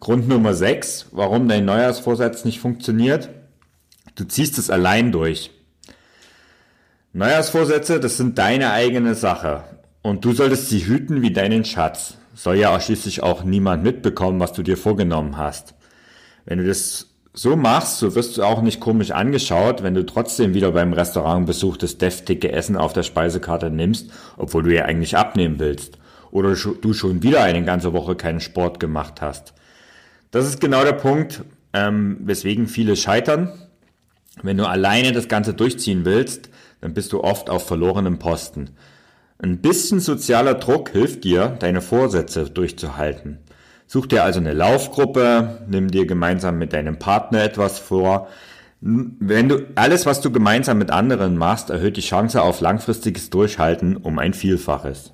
Grund 0.00 0.28
Nummer 0.28 0.54
6, 0.54 1.06
warum 1.12 1.48
dein 1.48 1.64
Neujahrsvorsatz 1.64 2.44
nicht 2.44 2.60
funktioniert. 2.60 3.30
Du 4.14 4.24
ziehst 4.24 4.58
es 4.58 4.70
allein 4.70 5.12
durch. 5.12 5.50
Neujahrsvorsätze, 7.12 8.00
das 8.00 8.16
sind 8.16 8.38
deine 8.38 8.72
eigene 8.72 9.14
Sache. 9.14 9.64
Und 10.02 10.24
du 10.24 10.32
solltest 10.32 10.68
sie 10.68 10.86
hüten 10.86 11.22
wie 11.22 11.32
deinen 11.32 11.64
Schatz. 11.64 12.18
Soll 12.34 12.56
ja 12.56 12.74
auch 12.74 12.80
schließlich 12.80 13.22
auch 13.22 13.44
niemand 13.44 13.82
mitbekommen, 13.82 14.40
was 14.40 14.52
du 14.52 14.62
dir 14.62 14.76
vorgenommen 14.76 15.38
hast. 15.38 15.74
Wenn 16.44 16.58
du 16.58 16.66
das 16.66 17.06
so 17.32 17.56
machst, 17.56 17.98
so 17.98 18.14
wirst 18.14 18.36
du 18.36 18.42
auch 18.42 18.62
nicht 18.62 18.80
komisch 18.80 19.10
angeschaut, 19.10 19.82
wenn 19.82 19.94
du 19.94 20.04
trotzdem 20.04 20.54
wieder 20.54 20.72
beim 20.72 20.92
Restaurantbesuch 20.92 21.76
das 21.76 21.98
deftige 21.98 22.52
Essen 22.52 22.76
auf 22.76 22.92
der 22.92 23.02
Speisekarte 23.02 23.70
nimmst, 23.70 24.10
obwohl 24.36 24.62
du 24.62 24.74
ja 24.74 24.84
eigentlich 24.84 25.16
abnehmen 25.16 25.58
willst. 25.58 25.98
Oder 26.30 26.54
du 26.54 26.92
schon 26.92 27.22
wieder 27.22 27.42
eine 27.42 27.64
ganze 27.64 27.92
Woche 27.92 28.16
keinen 28.16 28.40
Sport 28.40 28.80
gemacht 28.80 29.20
hast. 29.20 29.54
Das 30.34 30.48
ist 30.48 30.60
genau 30.60 30.82
der 30.82 30.94
Punkt, 30.94 31.44
ähm, 31.72 32.16
weswegen 32.24 32.66
viele 32.66 32.96
scheitern. 32.96 33.52
Wenn 34.42 34.56
du 34.56 34.64
alleine 34.64 35.12
das 35.12 35.28
Ganze 35.28 35.54
durchziehen 35.54 36.04
willst, 36.04 36.50
dann 36.80 36.92
bist 36.92 37.12
du 37.12 37.22
oft 37.22 37.48
auf 37.48 37.68
verlorenem 37.68 38.18
Posten. 38.18 38.70
Ein 39.40 39.58
bisschen 39.58 40.00
sozialer 40.00 40.54
Druck 40.54 40.90
hilft 40.90 41.22
dir, 41.22 41.56
deine 41.60 41.80
Vorsätze 41.80 42.50
durchzuhalten. 42.50 43.38
Such 43.86 44.06
dir 44.06 44.24
also 44.24 44.40
eine 44.40 44.54
Laufgruppe, 44.54 45.64
nimm 45.68 45.88
dir 45.88 46.04
gemeinsam 46.04 46.58
mit 46.58 46.72
deinem 46.72 46.98
Partner 46.98 47.44
etwas 47.44 47.78
vor. 47.78 48.26
Wenn 48.80 49.48
du 49.48 49.68
alles, 49.76 50.04
was 50.04 50.20
du 50.20 50.32
gemeinsam 50.32 50.78
mit 50.78 50.90
anderen 50.90 51.36
machst, 51.36 51.70
erhöht 51.70 51.96
die 51.96 52.00
Chance 52.00 52.42
auf 52.42 52.60
langfristiges 52.60 53.30
Durchhalten 53.30 53.96
um 53.96 54.18
ein 54.18 54.34
Vielfaches. 54.34 55.12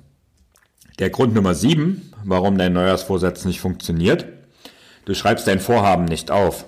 Der 0.97 1.11
Grund 1.11 1.35
Nummer 1.35 1.53
sieben, 1.53 2.11
warum 2.23 2.57
dein 2.57 2.73
Neujahrsvorsatz 2.73 3.45
nicht 3.45 3.61
funktioniert. 3.61 4.25
Du 5.05 5.13
schreibst 5.13 5.47
dein 5.47 5.59
Vorhaben 5.59 6.05
nicht 6.05 6.31
auf. 6.31 6.65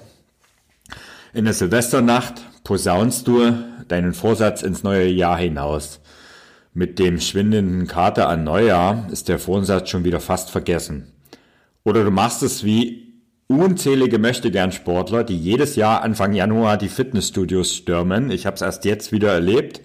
In 1.33 1.45
der 1.45 1.53
Silvesternacht 1.53 2.41
posaunst 2.63 3.27
du 3.27 3.53
deinen 3.87 4.13
Vorsatz 4.13 4.61
ins 4.61 4.83
neue 4.83 5.07
Jahr 5.07 5.37
hinaus. 5.37 5.99
Mit 6.73 6.97
dem 6.97 7.19
schwindenden 7.19 7.87
Kater 7.87 8.27
an 8.27 8.43
Neujahr 8.43 9.07
ist 9.11 9.29
der 9.29 9.37
Vorsatz 9.37 9.89
schon 9.89 10.03
wieder 10.03 10.19
fast 10.19 10.49
vergessen. 10.49 11.11
Oder 11.83 12.03
du 12.03 12.11
machst 12.11 12.41
es 12.41 12.63
wie 12.63 13.21
unzählige 13.47 14.17
Möchtegern-Sportler, 14.17 15.23
die 15.23 15.37
jedes 15.37 15.75
Jahr 15.75 16.01
Anfang 16.01 16.33
Januar 16.33 16.77
die 16.77 16.89
Fitnessstudios 16.89 17.75
stürmen. 17.75 18.31
Ich 18.31 18.45
habe 18.45 18.55
es 18.55 18.61
erst 18.61 18.85
jetzt 18.85 19.11
wieder 19.11 19.31
erlebt. 19.31 19.81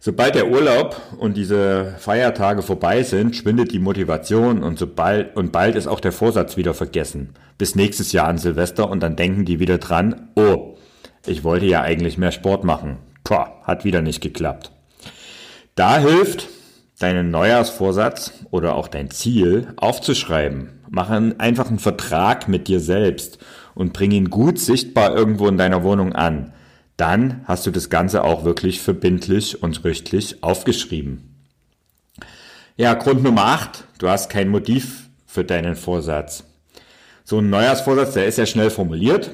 Sobald 0.00 0.36
der 0.36 0.48
Urlaub 0.48 1.00
und 1.18 1.36
diese 1.36 1.96
Feiertage 1.98 2.62
vorbei 2.62 3.02
sind, 3.02 3.34
schwindet 3.34 3.72
die 3.72 3.80
Motivation 3.80 4.62
und 4.62 4.78
sobald 4.78 5.36
und 5.36 5.50
bald 5.50 5.74
ist 5.74 5.88
auch 5.88 5.98
der 5.98 6.12
Vorsatz 6.12 6.56
wieder 6.56 6.72
vergessen. 6.72 7.30
Bis 7.58 7.74
nächstes 7.74 8.12
Jahr 8.12 8.28
an 8.28 8.38
Silvester 8.38 8.88
und 8.88 9.00
dann 9.02 9.16
denken 9.16 9.44
die 9.44 9.58
wieder 9.58 9.78
dran, 9.78 10.28
oh, 10.36 10.76
ich 11.26 11.42
wollte 11.42 11.66
ja 11.66 11.82
eigentlich 11.82 12.16
mehr 12.16 12.30
Sport 12.30 12.62
machen. 12.62 12.98
Puh, 13.24 13.44
hat 13.64 13.84
wieder 13.84 14.00
nicht 14.00 14.20
geklappt. 14.20 14.70
Da 15.74 15.98
hilft, 15.98 16.48
deinen 17.00 17.32
Neujahrsvorsatz 17.32 18.32
oder 18.50 18.76
auch 18.76 18.86
dein 18.86 19.10
Ziel 19.10 19.68
aufzuschreiben. 19.76 20.80
Mach 20.90 21.10
einfach 21.10 21.68
einen 21.68 21.80
Vertrag 21.80 22.48
mit 22.48 22.68
dir 22.68 22.78
selbst 22.78 23.38
und 23.74 23.92
bring 23.92 24.12
ihn 24.12 24.30
gut 24.30 24.60
sichtbar 24.60 25.14
irgendwo 25.14 25.48
in 25.48 25.58
deiner 25.58 25.82
Wohnung 25.82 26.12
an. 26.12 26.52
Dann 26.98 27.42
hast 27.44 27.64
du 27.64 27.70
das 27.70 27.90
Ganze 27.90 28.24
auch 28.24 28.44
wirklich 28.44 28.82
verbindlich 28.82 29.62
und 29.62 29.76
schriftlich 29.76 30.42
aufgeschrieben. 30.42 31.36
Ja, 32.76 32.94
Grund 32.94 33.22
Nummer 33.22 33.44
8. 33.46 33.84
Du 33.98 34.08
hast 34.08 34.30
kein 34.30 34.48
Motiv 34.48 35.08
für 35.24 35.44
deinen 35.44 35.76
Vorsatz. 35.76 36.42
So 37.22 37.38
ein 37.38 37.50
Neujahrsvorsatz, 37.50 38.14
der 38.14 38.26
ist 38.26 38.36
ja 38.36 38.46
schnell 38.46 38.70
formuliert. 38.70 39.30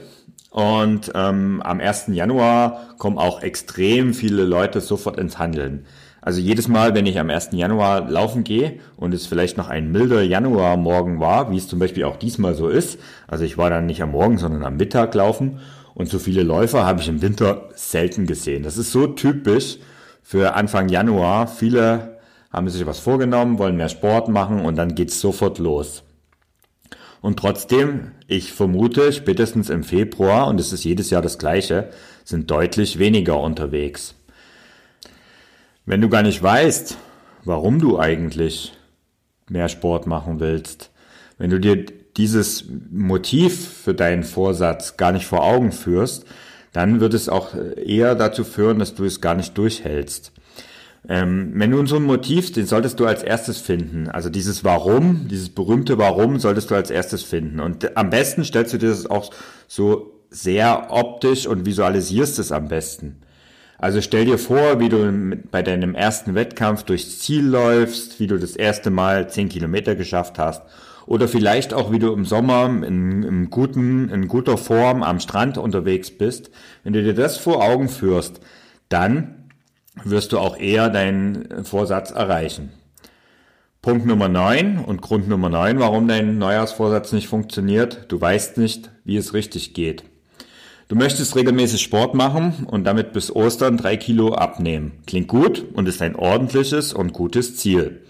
Und 0.51 1.11
ähm, 1.15 1.63
am 1.65 1.81
1. 1.81 2.09
Januar 2.09 2.95
kommen 2.99 3.17
auch 3.17 3.43
extrem 3.43 4.13
viele 4.13 4.45
Leute 4.45 4.83
sofort 4.83 5.19
ins 5.19 5.39
Handeln. 5.39 5.87
Also 6.21 6.41
jedes 6.41 6.69
Mal, 6.69 6.95
wenn 6.95 7.07
ich 7.07 7.19
am 7.19 7.31
1. 7.31 7.51
Januar 7.53 8.11
laufen 8.11 8.45
gehe 8.45 8.79
und 8.97 9.15
es 9.15 9.27
vielleicht 9.27 9.57
noch 9.57 9.71
ein 9.71 9.91
milder 9.91 10.23
Januarmorgen 10.23 11.19
war, 11.19 11.51
wie 11.51 11.57
es 11.57 11.69
zum 11.69 11.79
Beispiel 11.79 12.05
auch 12.05 12.17
diesmal 12.17 12.55
so 12.55 12.69
ist, 12.69 12.99
also 13.27 13.45
ich 13.45 13.57
war 13.57 13.71
dann 13.71 13.87
nicht 13.87 14.03
am 14.03 14.11
Morgen, 14.11 14.37
sondern 14.37 14.65
am 14.65 14.77
Mittag 14.77 15.15
laufen 15.15 15.61
und 15.95 16.09
so 16.09 16.19
viele 16.19 16.43
Läufer 16.43 16.85
habe 16.85 17.01
ich 17.01 17.09
im 17.09 17.23
Winter 17.23 17.69
selten 17.75 18.27
gesehen. 18.27 18.63
Das 18.63 18.77
ist 18.77 18.93
so 18.93 19.07
typisch 19.07 19.79
für 20.23 20.55
Anfang 20.55 20.89
Januar. 20.89 21.47
Viele 21.47 22.19
haben 22.53 22.69
sich 22.69 22.87
was 22.87 22.99
vorgenommen, 22.99 23.59
wollen 23.59 23.77
mehr 23.77 23.89
Sport 23.89 24.29
machen 24.29 24.65
und 24.65 24.77
dann 24.77 24.95
geht's 24.95 25.21
sofort 25.21 25.59
los. 25.59 26.03
Und 27.21 27.39
trotzdem, 27.39 28.13
ich 28.27 28.53
vermute, 28.53 29.13
spätestens 29.13 29.71
im 29.71 29.83
Februar, 29.83 30.47
und 30.49 30.61
es 30.61 30.73
ist 30.73 30.85
jedes 30.85 31.09
Jahr 31.11 31.23
das 31.23 31.39
gleiche, 31.39 31.91
sind 32.23 32.51
deutlich 32.51 32.99
weniger 32.99 33.41
unterwegs. 33.41 34.15
Wenn 35.87 36.01
du 36.01 36.09
gar 36.09 36.23
nicht 36.23 36.43
weißt, 36.43 36.99
warum 37.45 37.79
du 37.79 37.99
eigentlich 37.99 38.73
mehr 39.49 39.69
Sport 39.69 40.07
machen 40.07 40.39
willst, 40.41 40.91
wenn 41.39 41.51
du 41.51 41.59
dir 41.59 41.87
dieses 42.17 42.65
Motiv 42.91 43.69
für 43.85 43.95
deinen 43.95 44.23
Vorsatz 44.23 44.97
gar 44.97 45.13
nicht 45.13 45.27
vor 45.27 45.45
Augen 45.45 45.73
führst, 45.73 46.25
dann 46.73 47.01
wird 47.01 47.15
es 47.15 47.29
auch 47.29 47.55
eher 47.77 48.15
dazu 48.15 48.45
führen, 48.45 48.79
dass 48.79 48.95
du 48.95 49.05
es 49.05 49.21
gar 49.21 49.35
nicht 49.35 49.57
durchhältst. 49.57 50.33
Ähm, 51.09 51.53
wenn 51.55 51.71
nun 51.71 51.87
so 51.87 51.97
ein 51.97 52.03
Motiv, 52.03 52.53
den 52.53 52.67
solltest 52.67 52.99
du 52.99 53.07
als 53.07 53.23
erstes 53.23 53.59
finden. 53.59 54.09
Also 54.09 54.31
dieses 54.31 54.65
Warum, 54.65 55.29
dieses 55.29 55.51
berühmte 55.51 55.99
Warum 55.99 56.39
solltest 56.39 56.71
du 56.71 56.75
als 56.75 56.91
erstes 56.91 57.23
finden. 57.23 57.61
Und 57.61 57.97
am 57.97 58.11
besten 58.11 58.45
stellst 58.45 58.73
du 58.73 58.79
dir 58.79 58.89
das 58.89 59.07
auch 59.07 59.31
so 59.69 60.13
sehr 60.31 60.89
optisch 60.91 61.47
und 61.47 61.67
visualisierst 61.67 62.39
es 62.39 62.53
am 62.53 62.69
besten. 62.69 63.21
Also 63.79 64.01
stell 64.01 64.25
dir 64.25 64.39
vor, 64.39 64.81
wie 64.81 64.89
du 64.89 65.37
bei 65.51 65.63
deinem 65.63 65.95
ersten 65.95 66.35
Wettkampf 66.35 66.85
durchs 66.85 67.19
Ziel 67.21 67.45
läufst, 67.45 68.19
wie 68.19 68.27
du 68.27 68.39
das 68.39 68.57
erste 68.57 68.91
Mal 68.91 69.29
zehn 69.29 69.49
Kilometer 69.49 69.95
geschafft 69.95 70.39
hast. 70.39 70.63
Oder 71.07 71.29
vielleicht 71.29 71.75
auch, 71.75 71.93
wie 71.93 71.99
du 71.99 72.13
im 72.13 72.25
Sommer 72.25 72.67
in, 72.67 73.23
in, 73.23 73.51
guten, 73.51 74.09
in 74.09 74.29
guter 74.29 74.57
Form 74.57 75.03
am 75.03 75.21
Strand 75.21 75.59
unterwegs 75.59 76.11
bist. 76.11 76.51
Wenn 76.83 76.95
du 76.95 77.03
dir 77.03 77.15
das 77.15 77.37
vor 77.37 77.63
Augen 77.63 77.89
führst, 77.89 78.41
dann 78.89 79.51
wirst 80.03 80.33
du 80.33 80.39
auch 80.39 80.59
eher 80.59 80.89
deinen 80.89 81.65
Vorsatz 81.65 82.11
erreichen. 82.11 82.73
Punkt 83.83 84.07
Nummer 84.07 84.29
9 84.29 84.79
und 84.79 85.03
Grund 85.03 85.29
Nummer 85.29 85.51
9, 85.51 85.79
warum 85.79 86.09
dein 86.09 86.39
Neujahrsvorsatz 86.39 87.13
nicht 87.13 87.29
funktioniert, 87.29 88.07
du 88.09 88.19
weißt 88.19 88.57
nicht, 88.57 88.91
wie 89.05 89.19
es 89.19 89.35
richtig 89.35 89.75
geht. 89.75 90.05
Du 90.89 90.97
möchtest 90.97 91.37
regelmäßig 91.37 91.83
Sport 91.83 92.15
machen 92.15 92.67
und 92.67 92.85
damit 92.85 93.13
bis 93.13 93.35
Ostern 93.35 93.77
drei 93.77 93.99
Kilo 93.99 94.35
abnehmen. 94.35 94.93
Klingt 95.07 95.29
gut 95.29 95.65
und 95.75 95.87
ist 95.87 96.01
ein 96.01 96.17
ordentliches 96.17 96.95
und 96.95 97.13
gutes 97.13 97.57
Ziel. 97.57 98.03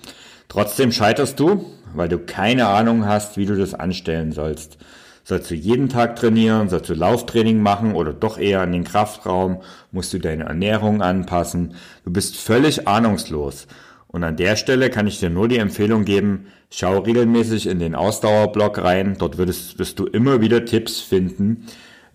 Trotzdem 0.49 0.93
scheiterst 0.93 1.41
du, 1.41 1.65
weil 1.97 2.09
du 2.09 2.19
keine 2.19 2.67
Ahnung 2.67 3.07
hast, 3.07 3.37
wie 3.37 3.47
du 3.47 3.57
das 3.57 3.75
anstellen 3.75 4.33
sollst. 4.33 4.79
Sollst 5.27 5.51
du 5.51 5.55
jeden 5.55 5.89
Tag 5.89 6.17
trainieren? 6.17 6.69
Sollst 6.69 6.91
du 6.91 6.95
Lauftraining 6.95 7.61
machen 7.61 7.95
oder 7.95 8.13
doch 8.13 8.37
eher 8.37 8.63
in 8.63 8.73
den 8.73 8.85
Kraftraum? 8.85 9.63
Musst 9.91 10.13
du 10.13 10.19
deine 10.19 10.45
Ernährung 10.45 11.01
anpassen? 11.01 11.75
Du 12.05 12.13
bist 12.13 12.37
völlig 12.37 12.87
ahnungslos. 12.87 13.67
Und 14.07 14.23
an 14.23 14.37
der 14.37 14.57
Stelle 14.57 14.91
kann 14.91 15.07
ich 15.07 15.19
dir 15.19 15.31
nur 15.31 15.49
die 15.49 15.57
Empfehlung 15.57 16.05
geben, 16.05 16.47
schau 16.71 16.99
regelmäßig 16.99 17.67
in 17.67 17.79
den 17.79 17.95
Ausdauerblog 17.95 18.83
rein. 18.83 19.17
Dort 19.19 19.39
wirst, 19.39 19.79
wirst 19.79 19.99
du 19.99 20.07
immer 20.07 20.43
wieder 20.43 20.67
Tipps 20.67 21.01
finden, 21.01 21.67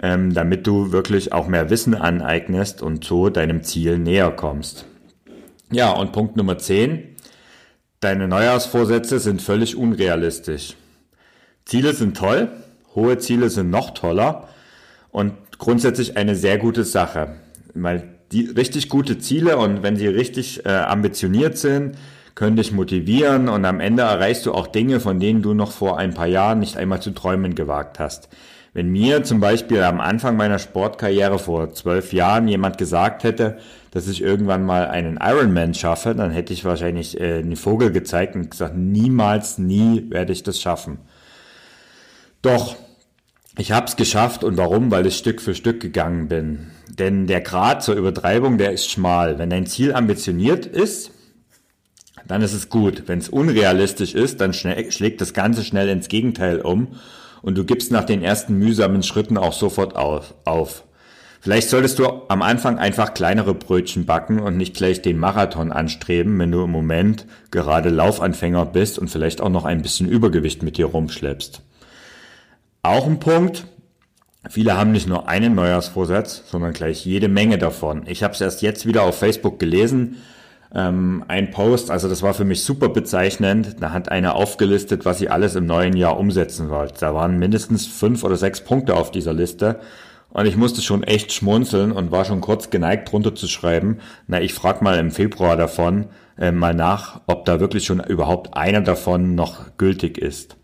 ähm, 0.01 0.33
damit 0.33 0.67
du 0.67 0.91
wirklich 0.91 1.33
auch 1.33 1.47
mehr 1.47 1.69
Wissen 1.69 1.95
aneignest 1.95 2.81
und 2.83 3.03
so 3.03 3.29
deinem 3.29 3.63
Ziel 3.63 3.97
näher 3.97 4.31
kommst. 4.31 4.85
Ja, 5.71 5.91
und 5.91 6.13
Punkt 6.13 6.37
Nummer 6.37 6.57
10. 6.57 7.15
Deine 8.01 8.29
Neujahrsvorsätze 8.29 9.19
sind 9.19 9.41
völlig 9.41 9.75
unrealistisch. 9.75 10.75
Ziele 11.65 11.93
sind 11.93 12.15
toll, 12.15 12.47
Hohe 12.95 13.17
Ziele 13.17 13.49
sind 13.49 13.69
noch 13.69 13.89
toller 13.93 14.47
und 15.11 15.33
grundsätzlich 15.57 16.15
eine 16.15 16.35
sehr 16.35 16.57
gute 16.59 16.85
Sache, 16.85 17.35
weil 17.73 18.07
die 18.31 18.45
richtig 18.45 18.87
gute 18.87 19.19
Ziele 19.19 19.57
und 19.57 19.83
wenn 19.83 19.97
sie 19.97 20.07
richtig 20.07 20.65
äh, 20.65 20.69
ambitioniert 20.69 21.57
sind, 21.57 21.97
können 22.35 22.55
dich 22.55 22.71
motivieren 22.71 23.49
und 23.49 23.65
am 23.65 23.81
Ende 23.81 24.03
erreichst 24.03 24.45
du 24.45 24.53
auch 24.53 24.67
Dinge, 24.67 25.01
von 25.01 25.19
denen 25.19 25.41
du 25.41 25.53
noch 25.53 25.73
vor 25.73 25.97
ein 25.97 26.13
paar 26.13 26.27
Jahren 26.27 26.59
nicht 26.59 26.77
einmal 26.77 27.01
zu 27.01 27.11
träumen 27.11 27.53
gewagt 27.53 27.99
hast. 27.99 28.29
Wenn 28.73 28.91
mir 28.91 29.25
zum 29.25 29.41
Beispiel 29.41 29.83
am 29.83 29.99
Anfang 29.99 30.37
meiner 30.37 30.59
Sportkarriere 30.59 31.37
vor 31.37 31.73
zwölf 31.73 32.13
Jahren 32.13 32.47
jemand 32.47 32.77
gesagt 32.77 33.25
hätte, 33.25 33.57
dass 33.91 34.07
ich 34.07 34.21
irgendwann 34.21 34.65
mal 34.65 34.87
einen 34.87 35.17
Ironman 35.21 35.73
schaffe, 35.73 36.13
dann 36.15 36.31
hätte 36.31 36.53
ich 36.53 36.65
wahrscheinlich 36.65 37.19
äh, 37.19 37.39
einen 37.39 37.55
Vogel 37.55 37.91
gezeigt 37.91 38.35
und 38.35 38.51
gesagt, 38.51 38.75
niemals, 38.75 39.57
nie 39.57 40.05
werde 40.09 40.33
ich 40.33 40.43
das 40.43 40.61
schaffen. 40.61 40.99
Doch, 42.41 42.75
ich 43.57 43.71
habe 43.71 43.87
es 43.87 43.95
geschafft 43.95 44.43
und 44.43 44.57
warum? 44.57 44.91
Weil 44.91 45.05
ich 45.05 45.17
Stück 45.17 45.41
für 45.41 45.55
Stück 45.55 45.81
gegangen 45.81 46.27
bin. 46.27 46.67
Denn 46.87 47.27
der 47.27 47.41
Grad 47.41 47.83
zur 47.83 47.95
Übertreibung, 47.95 48.57
der 48.57 48.71
ist 48.71 48.89
schmal. 48.89 49.37
Wenn 49.39 49.49
dein 49.49 49.65
Ziel 49.65 49.93
ambitioniert 49.93 50.65
ist, 50.65 51.11
dann 52.27 52.41
ist 52.41 52.53
es 52.53 52.69
gut. 52.69 53.03
Wenn 53.07 53.19
es 53.19 53.27
unrealistisch 53.27 54.13
ist, 54.13 54.39
dann 54.39 54.53
schlägt 54.53 55.19
das 55.19 55.33
Ganze 55.33 55.63
schnell 55.63 55.89
ins 55.89 56.07
Gegenteil 56.07 56.61
um 56.61 56.95
und 57.41 57.57
du 57.57 57.65
gibst 57.65 57.91
nach 57.91 58.05
den 58.05 58.21
ersten 58.21 58.55
mühsamen 58.55 59.03
Schritten 59.03 59.37
auch 59.37 59.53
sofort 59.53 59.95
auf. 59.95 60.83
Vielleicht 61.41 61.69
solltest 61.69 61.99
du 61.99 62.05
am 62.27 62.41
Anfang 62.41 62.77
einfach 62.77 63.13
kleinere 63.13 63.53
Brötchen 63.53 64.05
backen 64.05 64.39
und 64.39 64.57
nicht 64.57 64.75
gleich 64.75 65.01
den 65.01 65.17
Marathon 65.17 65.71
anstreben, 65.71 66.37
wenn 66.37 66.51
du 66.51 66.63
im 66.63 66.71
Moment 66.71 67.25
gerade 67.49 67.89
Laufanfänger 67.89 68.65
bist 68.65 68.99
und 68.99 69.09
vielleicht 69.09 69.39
auch 69.39 69.49
noch 69.49 69.63
ein 69.63 69.81
bisschen 69.81 70.09
Übergewicht 70.09 70.63
mit 70.63 70.77
dir 70.77 70.87
rumschleppst. 70.87 71.61
Auch 72.81 73.07
ein 73.07 73.19
Punkt, 73.19 73.65
viele 74.49 74.77
haben 74.77 74.91
nicht 74.91 75.07
nur 75.07 75.29
einen 75.29 75.55
Neujahrsvorsatz, 75.55 76.43
sondern 76.47 76.73
gleich 76.73 77.05
jede 77.05 77.29
Menge 77.29 77.57
davon. 77.57 78.03
Ich 78.05 78.21
habe 78.21 78.33
es 78.33 78.41
erst 78.41 78.61
jetzt 78.61 78.85
wieder 78.85 79.03
auf 79.03 79.17
Facebook 79.17 79.59
gelesen, 79.59 80.17
ähm, 80.73 81.23
ein 81.27 81.49
Post, 81.51 81.89
also 81.89 82.07
das 82.07 82.21
war 82.21 82.33
für 82.33 82.45
mich 82.45 82.63
super 82.63 82.89
bezeichnend. 82.89 83.77
Da 83.79 83.91
hat 83.91 84.09
einer 84.09 84.35
aufgelistet, 84.35 85.03
was 85.03 85.17
sie 85.17 85.29
alles 85.29 85.55
im 85.55 85.65
neuen 85.65 85.95
Jahr 85.95 86.19
umsetzen 86.19 86.69
wollte. 86.69 86.99
Da 86.99 87.13
waren 87.15 87.39
mindestens 87.39 87.87
fünf 87.87 88.23
oder 88.23 88.35
sechs 88.35 88.61
Punkte 88.61 88.95
auf 88.95 89.09
dieser 89.09 89.33
Liste. 89.33 89.79
Und 90.31 90.45
ich 90.45 90.57
musste 90.57 90.81
schon 90.81 91.03
echt 91.03 91.33
schmunzeln 91.33 91.91
und 91.91 92.11
war 92.11 92.25
schon 92.25 92.41
kurz 92.41 92.69
geneigt, 92.69 93.11
drunter 93.11 93.33
zu 93.33 93.47
schreiben. 93.47 93.99
Na, 94.27 94.39
ich 94.41 94.53
frag 94.53 94.81
mal 94.81 94.99
im 94.99 95.11
Februar 95.11 95.57
davon 95.57 96.05
äh, 96.37 96.51
mal 96.51 96.75
nach, 96.75 97.21
ob 97.27 97.45
da 97.45 97.59
wirklich 97.59 97.85
schon 97.85 97.99
überhaupt 97.99 98.55
einer 98.55 98.81
davon 98.81 99.35
noch 99.35 99.77
gültig 99.77 100.17
ist. 100.17 100.55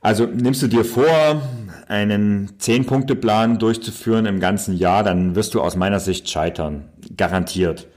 Also 0.00 0.26
nimmst 0.26 0.62
du 0.62 0.68
dir 0.68 0.84
vor, 0.84 1.42
einen 1.88 2.58
Zehn-Punkte-Plan 2.58 3.58
durchzuführen 3.58 4.26
im 4.26 4.40
ganzen 4.40 4.76
Jahr, 4.76 5.02
dann 5.02 5.34
wirst 5.34 5.54
du 5.54 5.60
aus 5.60 5.76
meiner 5.76 6.00
Sicht 6.00 6.28
scheitern. 6.28 6.90
Garantiert. 7.16 7.88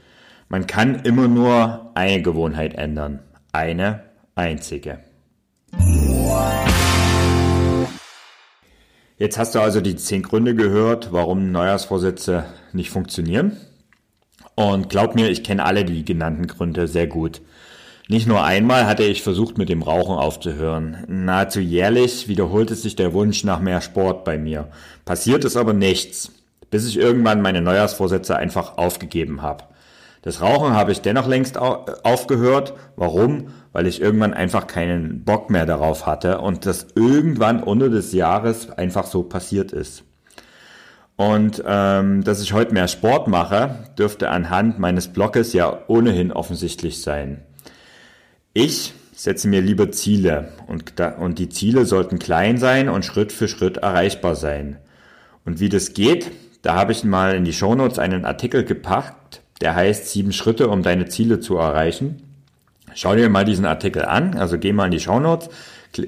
Man 0.48 0.66
kann 0.66 1.00
immer 1.04 1.28
nur 1.28 1.92
eine 1.94 2.22
Gewohnheit 2.22 2.74
ändern. 2.74 3.20
Eine 3.52 4.02
einzige. 4.34 4.98
Jetzt 9.20 9.36
hast 9.36 9.54
du 9.54 9.60
also 9.60 9.82
die 9.82 9.96
zehn 9.96 10.22
Gründe 10.22 10.54
gehört, 10.54 11.12
warum 11.12 11.52
Neujahrsvorsätze 11.52 12.46
nicht 12.72 12.88
funktionieren. 12.88 13.58
Und 14.54 14.88
glaub 14.88 15.14
mir, 15.14 15.28
ich 15.28 15.44
kenne 15.44 15.66
alle 15.66 15.84
die 15.84 16.06
genannten 16.06 16.46
Gründe 16.46 16.88
sehr 16.88 17.06
gut. 17.06 17.42
Nicht 18.08 18.26
nur 18.26 18.42
einmal 18.42 18.86
hatte 18.86 19.02
ich 19.02 19.22
versucht, 19.22 19.58
mit 19.58 19.68
dem 19.68 19.82
Rauchen 19.82 20.14
aufzuhören. 20.14 21.04
Nahezu 21.06 21.60
jährlich 21.60 22.28
wiederholte 22.28 22.74
sich 22.74 22.96
der 22.96 23.12
Wunsch 23.12 23.44
nach 23.44 23.60
mehr 23.60 23.82
Sport 23.82 24.24
bei 24.24 24.38
mir. 24.38 24.68
Passiert 25.04 25.44
ist 25.44 25.58
aber 25.58 25.74
nichts, 25.74 26.32
bis 26.70 26.88
ich 26.88 26.96
irgendwann 26.96 27.42
meine 27.42 27.60
Neujahrsvorsätze 27.60 28.36
einfach 28.36 28.78
aufgegeben 28.78 29.42
habe. 29.42 29.64
Das 30.22 30.42
Rauchen 30.42 30.74
habe 30.74 30.92
ich 30.92 31.00
dennoch 31.00 31.26
längst 31.26 31.58
aufgehört. 31.58 32.74
Warum? 32.96 33.48
Weil 33.72 33.86
ich 33.86 34.02
irgendwann 34.02 34.34
einfach 34.34 34.66
keinen 34.66 35.24
Bock 35.24 35.48
mehr 35.48 35.64
darauf 35.64 36.06
hatte 36.06 36.38
und 36.40 36.66
das 36.66 36.88
irgendwann 36.94 37.62
Ende 37.62 37.88
des 37.88 38.12
Jahres 38.12 38.70
einfach 38.70 39.06
so 39.06 39.22
passiert 39.22 39.72
ist. 39.72 40.04
Und 41.16 41.62
ähm, 41.66 42.24
dass 42.24 42.42
ich 42.42 42.52
heute 42.52 42.72
mehr 42.72 42.88
Sport 42.88 43.28
mache, 43.28 43.84
dürfte 43.98 44.30
anhand 44.30 44.78
meines 44.78 45.08
Blockes 45.08 45.52
ja 45.52 45.80
ohnehin 45.86 46.32
offensichtlich 46.32 47.02
sein. 47.02 47.42
Ich 48.52 48.94
setze 49.12 49.48
mir 49.48 49.60
lieber 49.60 49.92
Ziele 49.92 50.52
und, 50.66 50.98
und 51.18 51.38
die 51.38 51.50
Ziele 51.50 51.84
sollten 51.84 52.18
klein 52.18 52.56
sein 52.56 52.88
und 52.88 53.04
Schritt 53.04 53.32
für 53.32 53.48
Schritt 53.48 53.78
erreichbar 53.78 54.34
sein. 54.34 54.78
Und 55.44 55.60
wie 55.60 55.68
das 55.68 55.92
geht, 55.92 56.30
da 56.62 56.74
habe 56.74 56.92
ich 56.92 57.04
mal 57.04 57.34
in 57.34 57.44
die 57.44 57.52
Shownotes 57.52 57.98
einen 57.98 58.24
Artikel 58.24 58.64
gepackt, 58.64 59.19
der 59.60 59.74
heißt 59.74 60.08
sieben 60.08 60.32
Schritte, 60.32 60.68
um 60.68 60.82
deine 60.82 61.06
Ziele 61.06 61.40
zu 61.40 61.56
erreichen. 61.56 62.22
Schau 62.94 63.14
dir 63.14 63.28
mal 63.28 63.44
diesen 63.44 63.66
Artikel 63.66 64.04
an, 64.04 64.36
also 64.36 64.58
geh 64.58 64.72
mal 64.72 64.86
in 64.86 64.90
die 64.90 65.00
Shownotes, 65.00 65.48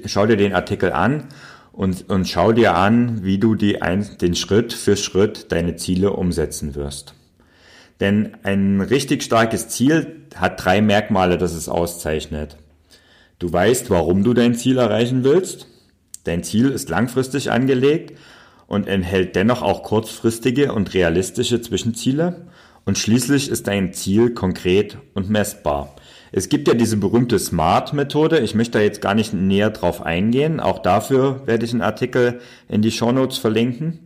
schau 0.05 0.25
dir 0.25 0.37
den 0.37 0.53
Artikel 0.53 0.91
an 0.91 1.29
und, 1.71 2.09
und 2.09 2.27
schau 2.27 2.51
dir 2.51 2.75
an, 2.75 3.23
wie 3.23 3.37
du 3.37 3.55
die 3.55 3.81
ein, 3.81 4.17
den 4.21 4.35
Schritt 4.35 4.73
für 4.73 4.97
Schritt 4.97 5.51
deine 5.51 5.75
Ziele 5.75 6.11
umsetzen 6.11 6.75
wirst. 6.75 7.13
Denn 7.99 8.35
ein 8.43 8.81
richtig 8.81 9.23
starkes 9.23 9.69
Ziel 9.69 10.25
hat 10.35 10.63
drei 10.63 10.81
Merkmale, 10.81 11.37
das 11.37 11.53
es 11.53 11.69
auszeichnet. 11.69 12.57
Du 13.39 13.51
weißt, 13.51 13.89
warum 13.89 14.23
du 14.23 14.33
dein 14.33 14.55
Ziel 14.55 14.77
erreichen 14.77 15.23
willst. 15.23 15.67
Dein 16.23 16.43
Ziel 16.43 16.69
ist 16.69 16.89
langfristig 16.89 17.51
angelegt 17.51 18.17
und 18.67 18.87
enthält 18.87 19.35
dennoch 19.35 19.61
auch 19.61 19.83
kurzfristige 19.83 20.73
und 20.73 20.93
realistische 20.93 21.61
Zwischenziele. 21.61 22.47
Und 22.85 22.97
schließlich 22.97 23.49
ist 23.49 23.67
dein 23.67 23.93
Ziel 23.93 24.33
konkret 24.33 24.97
und 25.13 25.29
messbar. 25.29 25.95
Es 26.31 26.49
gibt 26.49 26.67
ja 26.67 26.73
diese 26.73 26.97
berühmte 26.97 27.39
SMART-Methode. 27.39 28.39
Ich 28.39 28.55
möchte 28.55 28.79
da 28.79 28.83
jetzt 28.83 29.01
gar 29.01 29.13
nicht 29.13 29.33
näher 29.33 29.69
drauf 29.69 30.01
eingehen. 30.01 30.59
Auch 30.59 30.79
dafür 30.79 31.45
werde 31.45 31.65
ich 31.65 31.71
einen 31.71 31.81
Artikel 31.81 32.41
in 32.67 32.81
die 32.81 32.91
Shownotes 32.91 33.37
verlinken. 33.37 33.99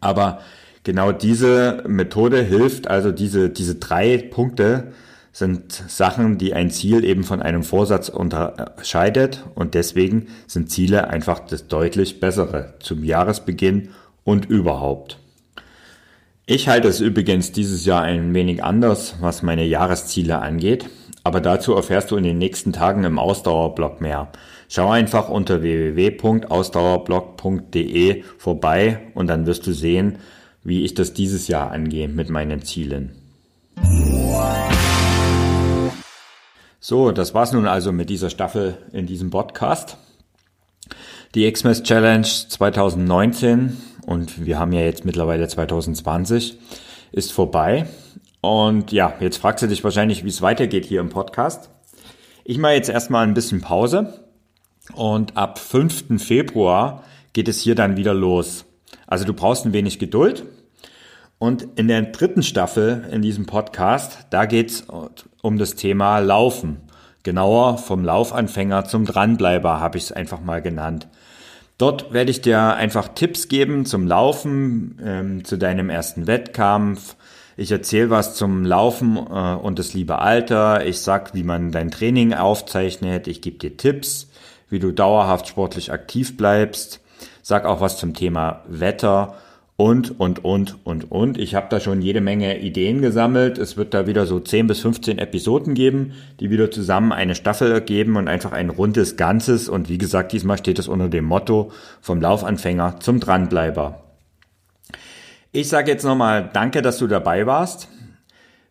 Aber 0.00 0.40
genau 0.84 1.12
diese 1.12 1.82
Methode 1.86 2.42
hilft, 2.42 2.88
also 2.88 3.10
diese, 3.10 3.50
diese 3.50 3.74
drei 3.74 4.18
Punkte 4.18 4.92
sind 5.32 5.72
Sachen, 5.72 6.38
die 6.38 6.54
ein 6.54 6.70
Ziel 6.70 7.04
eben 7.04 7.24
von 7.24 7.42
einem 7.42 7.62
Vorsatz 7.62 8.08
unterscheidet 8.08 9.44
und 9.54 9.74
deswegen 9.74 10.28
sind 10.46 10.70
Ziele 10.70 11.08
einfach 11.08 11.40
das 11.40 11.68
deutlich 11.68 12.20
bessere 12.20 12.74
zum 12.80 13.02
Jahresbeginn 13.02 13.88
und 14.24 14.44
überhaupt. 14.44 15.21
Ich 16.54 16.68
halte 16.68 16.88
es 16.88 17.00
übrigens 17.00 17.52
dieses 17.52 17.86
Jahr 17.86 18.02
ein 18.02 18.34
wenig 18.34 18.62
anders, 18.62 19.14
was 19.20 19.42
meine 19.42 19.64
Jahresziele 19.64 20.38
angeht, 20.38 20.84
aber 21.24 21.40
dazu 21.40 21.72
erfährst 21.72 22.10
du 22.10 22.18
in 22.18 22.24
den 22.24 22.36
nächsten 22.36 22.74
Tagen 22.74 23.04
im 23.04 23.18
Ausdauerblog 23.18 24.02
mehr. 24.02 24.30
Schau 24.68 24.90
einfach 24.90 25.30
unter 25.30 25.62
www.ausdauerblog.de 25.62 28.22
vorbei 28.36 29.00
und 29.14 29.28
dann 29.28 29.46
wirst 29.46 29.66
du 29.66 29.72
sehen, 29.72 30.18
wie 30.62 30.84
ich 30.84 30.92
das 30.92 31.14
dieses 31.14 31.48
Jahr 31.48 31.70
angehe 31.70 32.08
mit 32.08 32.28
meinen 32.28 32.60
Zielen. 32.60 33.12
So, 36.80 37.12
das 37.12 37.32
war's 37.32 37.54
nun 37.54 37.66
also 37.66 37.92
mit 37.92 38.10
dieser 38.10 38.28
Staffel 38.28 38.76
in 38.92 39.06
diesem 39.06 39.30
Podcast. 39.30 39.96
Die 41.34 41.50
Xmas 41.50 41.82
Challenge 41.82 42.26
2019 42.26 43.78
und 44.06 44.44
wir 44.44 44.58
haben 44.58 44.72
ja 44.72 44.80
jetzt 44.80 45.04
mittlerweile 45.04 45.48
2020 45.48 46.58
ist 47.12 47.32
vorbei. 47.32 47.86
Und 48.40 48.90
ja, 48.90 49.14
jetzt 49.20 49.36
fragst 49.36 49.62
du 49.62 49.68
dich 49.68 49.84
wahrscheinlich, 49.84 50.24
wie 50.24 50.28
es 50.28 50.42
weitergeht 50.42 50.84
hier 50.84 51.00
im 51.00 51.10
Podcast. 51.10 51.70
Ich 52.44 52.58
mache 52.58 52.72
jetzt 52.72 52.88
erstmal 52.88 53.24
ein 53.24 53.34
bisschen 53.34 53.60
Pause 53.60 54.24
und 54.94 55.36
ab 55.36 55.58
5. 55.58 56.20
Februar 56.20 57.04
geht 57.32 57.48
es 57.48 57.60
hier 57.60 57.74
dann 57.74 57.96
wieder 57.96 58.14
los. 58.14 58.64
Also 59.06 59.24
du 59.24 59.32
brauchst 59.32 59.64
ein 59.64 59.72
wenig 59.72 59.98
Geduld. 59.98 60.44
Und 61.38 61.66
in 61.76 61.88
der 61.88 62.02
dritten 62.02 62.42
Staffel 62.42 63.08
in 63.10 63.20
diesem 63.20 63.46
Podcast, 63.46 64.26
da 64.30 64.46
geht's 64.46 64.84
um 65.42 65.58
das 65.58 65.74
Thema 65.74 66.18
Laufen. 66.20 66.82
Genauer 67.24 67.78
vom 67.78 68.04
Laufanfänger 68.04 68.84
zum 68.84 69.04
Dranbleiber 69.04 69.80
habe 69.80 69.98
ich 69.98 70.04
es 70.04 70.12
einfach 70.12 70.40
mal 70.40 70.62
genannt. 70.62 71.08
Dort 71.82 72.12
werde 72.12 72.30
ich 72.30 72.40
dir 72.40 72.74
einfach 72.74 73.08
Tipps 73.08 73.48
geben 73.48 73.86
zum 73.86 74.06
Laufen, 74.06 75.00
ähm, 75.04 75.44
zu 75.44 75.58
deinem 75.58 75.90
ersten 75.90 76.28
Wettkampf. 76.28 77.16
Ich 77.56 77.72
erzähle 77.72 78.08
was 78.08 78.36
zum 78.36 78.64
Laufen 78.64 79.16
äh, 79.16 79.54
und 79.54 79.80
das 79.80 79.92
liebe 79.92 80.20
Alter. 80.20 80.86
Ich 80.86 81.00
sag, 81.00 81.34
wie 81.34 81.42
man 81.42 81.72
dein 81.72 81.90
Training 81.90 82.34
aufzeichnet. 82.34 83.26
Ich 83.26 83.42
gebe 83.42 83.58
dir 83.58 83.76
Tipps, 83.76 84.30
wie 84.70 84.78
du 84.78 84.92
dauerhaft 84.92 85.48
sportlich 85.48 85.90
aktiv 85.92 86.36
bleibst 86.36 87.00
sag 87.42 87.66
auch 87.66 87.80
was 87.80 87.98
zum 87.98 88.14
Thema 88.14 88.62
Wetter 88.66 89.34
und, 89.76 90.20
und, 90.20 90.44
und, 90.44 90.76
und, 90.84 91.10
und. 91.10 91.38
Ich 91.38 91.54
habe 91.54 91.66
da 91.70 91.80
schon 91.80 92.02
jede 92.02 92.20
Menge 92.20 92.60
Ideen 92.60 93.00
gesammelt. 93.00 93.58
Es 93.58 93.76
wird 93.76 93.94
da 93.94 94.06
wieder 94.06 94.26
so 94.26 94.38
10 94.38 94.66
bis 94.66 94.80
15 94.80 95.18
Episoden 95.18 95.74
geben, 95.74 96.12
die 96.40 96.50
wieder 96.50 96.70
zusammen 96.70 97.12
eine 97.12 97.34
Staffel 97.34 97.72
ergeben 97.72 98.16
und 98.16 98.28
einfach 98.28 98.52
ein 98.52 98.70
rundes 98.70 99.16
Ganzes. 99.16 99.68
Und 99.68 99.88
wie 99.88 99.98
gesagt, 99.98 100.32
diesmal 100.32 100.58
steht 100.58 100.78
es 100.78 100.88
unter 100.88 101.08
dem 101.08 101.24
Motto 101.24 101.72
vom 102.00 102.20
Laufanfänger 102.20 103.00
zum 103.00 103.18
Dranbleiber. 103.18 104.04
Ich 105.52 105.68
sage 105.68 105.90
jetzt 105.90 106.04
nochmal 106.04 106.50
Danke, 106.52 106.82
dass 106.82 106.98
du 106.98 107.06
dabei 107.06 107.46
warst. 107.46 107.88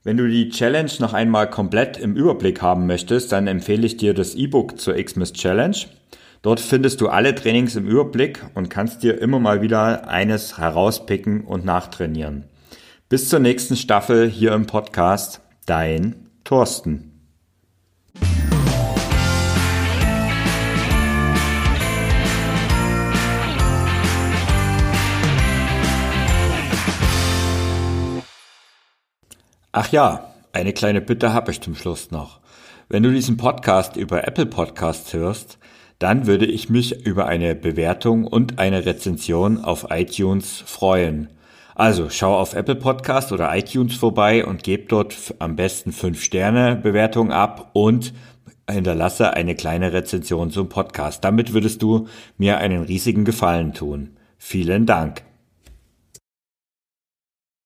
Wenn 0.04 0.18
du 0.18 0.28
die 0.28 0.50
Challenge 0.50 0.92
noch 1.00 1.14
einmal 1.14 1.50
komplett 1.50 1.98
im 1.98 2.16
Überblick 2.16 2.62
haben 2.62 2.88
möchtest, 2.88 3.32
dann 3.32 3.48
empfehle 3.48 3.86
ich 3.86 3.98
dir 3.98 4.14
das 4.14 4.34
E-Book 4.34 4.80
zur 4.80 4.96
Xmas 4.96 5.34
Challenge. 5.34 5.78
Dort 6.44 6.60
findest 6.60 7.02
du 7.02 7.08
alle 7.08 7.36
Trainings 7.36 7.76
im 7.76 7.88
Überblick 7.88 8.44
und 8.56 8.70
kannst 8.70 9.04
dir 9.04 9.22
immer 9.22 9.40
mal 9.40 9.62
wieder 9.62 10.08
eines 10.08 10.58
herauspicken 10.58 11.42
und 11.42 11.66
nachtrainieren. 11.66 12.46
Bis 13.10 13.30
zur 13.30 13.40
nächsten 13.40 13.76
Staffel 13.76 14.28
hier 14.28 14.54
im 14.54 14.66
Podcast. 14.66 15.42
Dein 15.68 16.32
Thorsten. 16.44 17.08
Ach 29.74 29.92
ja, 29.92 30.34
eine 30.54 30.74
kleine 30.74 31.02
Bitte 31.02 31.34
habe 31.34 31.52
ich 31.52 31.62
zum 31.62 31.76
Schluss 31.76 32.10
noch. 32.10 32.40
Wenn 32.90 33.04
du 33.04 33.12
diesen 33.12 33.38
Podcast 33.38 33.96
über 33.96 34.28
Apple 34.28 34.48
Podcasts 34.48 35.14
hörst, 35.14 35.60
dann 36.02 36.26
würde 36.26 36.46
ich 36.48 36.70
mich 36.70 37.06
über 37.06 37.28
eine 37.28 37.54
Bewertung 37.54 38.26
und 38.26 38.58
eine 38.58 38.86
Rezension 38.86 39.64
auf 39.64 39.88
iTunes 39.92 40.64
freuen. 40.66 41.30
Also 41.76 42.10
schau 42.10 42.36
auf 42.38 42.54
Apple 42.56 42.76
Podcast 42.76 43.32
oder 43.32 43.56
iTunes 43.56 43.96
vorbei 43.96 44.44
und 44.46 44.64
geb 44.64 44.90
dort 44.90 45.16
am 45.40 45.56
besten 45.56 45.92
5 45.92 46.22
Sterne 46.22 46.76
Bewertung 46.76 47.32
ab 47.32 47.70
und 47.74 48.14
hinterlasse 48.70 49.34
eine 49.34 49.56
kleine 49.56 49.94
Rezension 49.94 50.50
zum 50.50 50.70
Podcast. 50.70 51.24
Damit 51.24 51.54
würdest 51.54 51.82
du 51.82 52.08
mir 52.38 52.58
einen 52.58 52.84
riesigen 52.84 53.24
Gefallen 53.24 53.74
tun. 53.74 54.18
Vielen 54.38 54.88
Dank. 54.88 55.31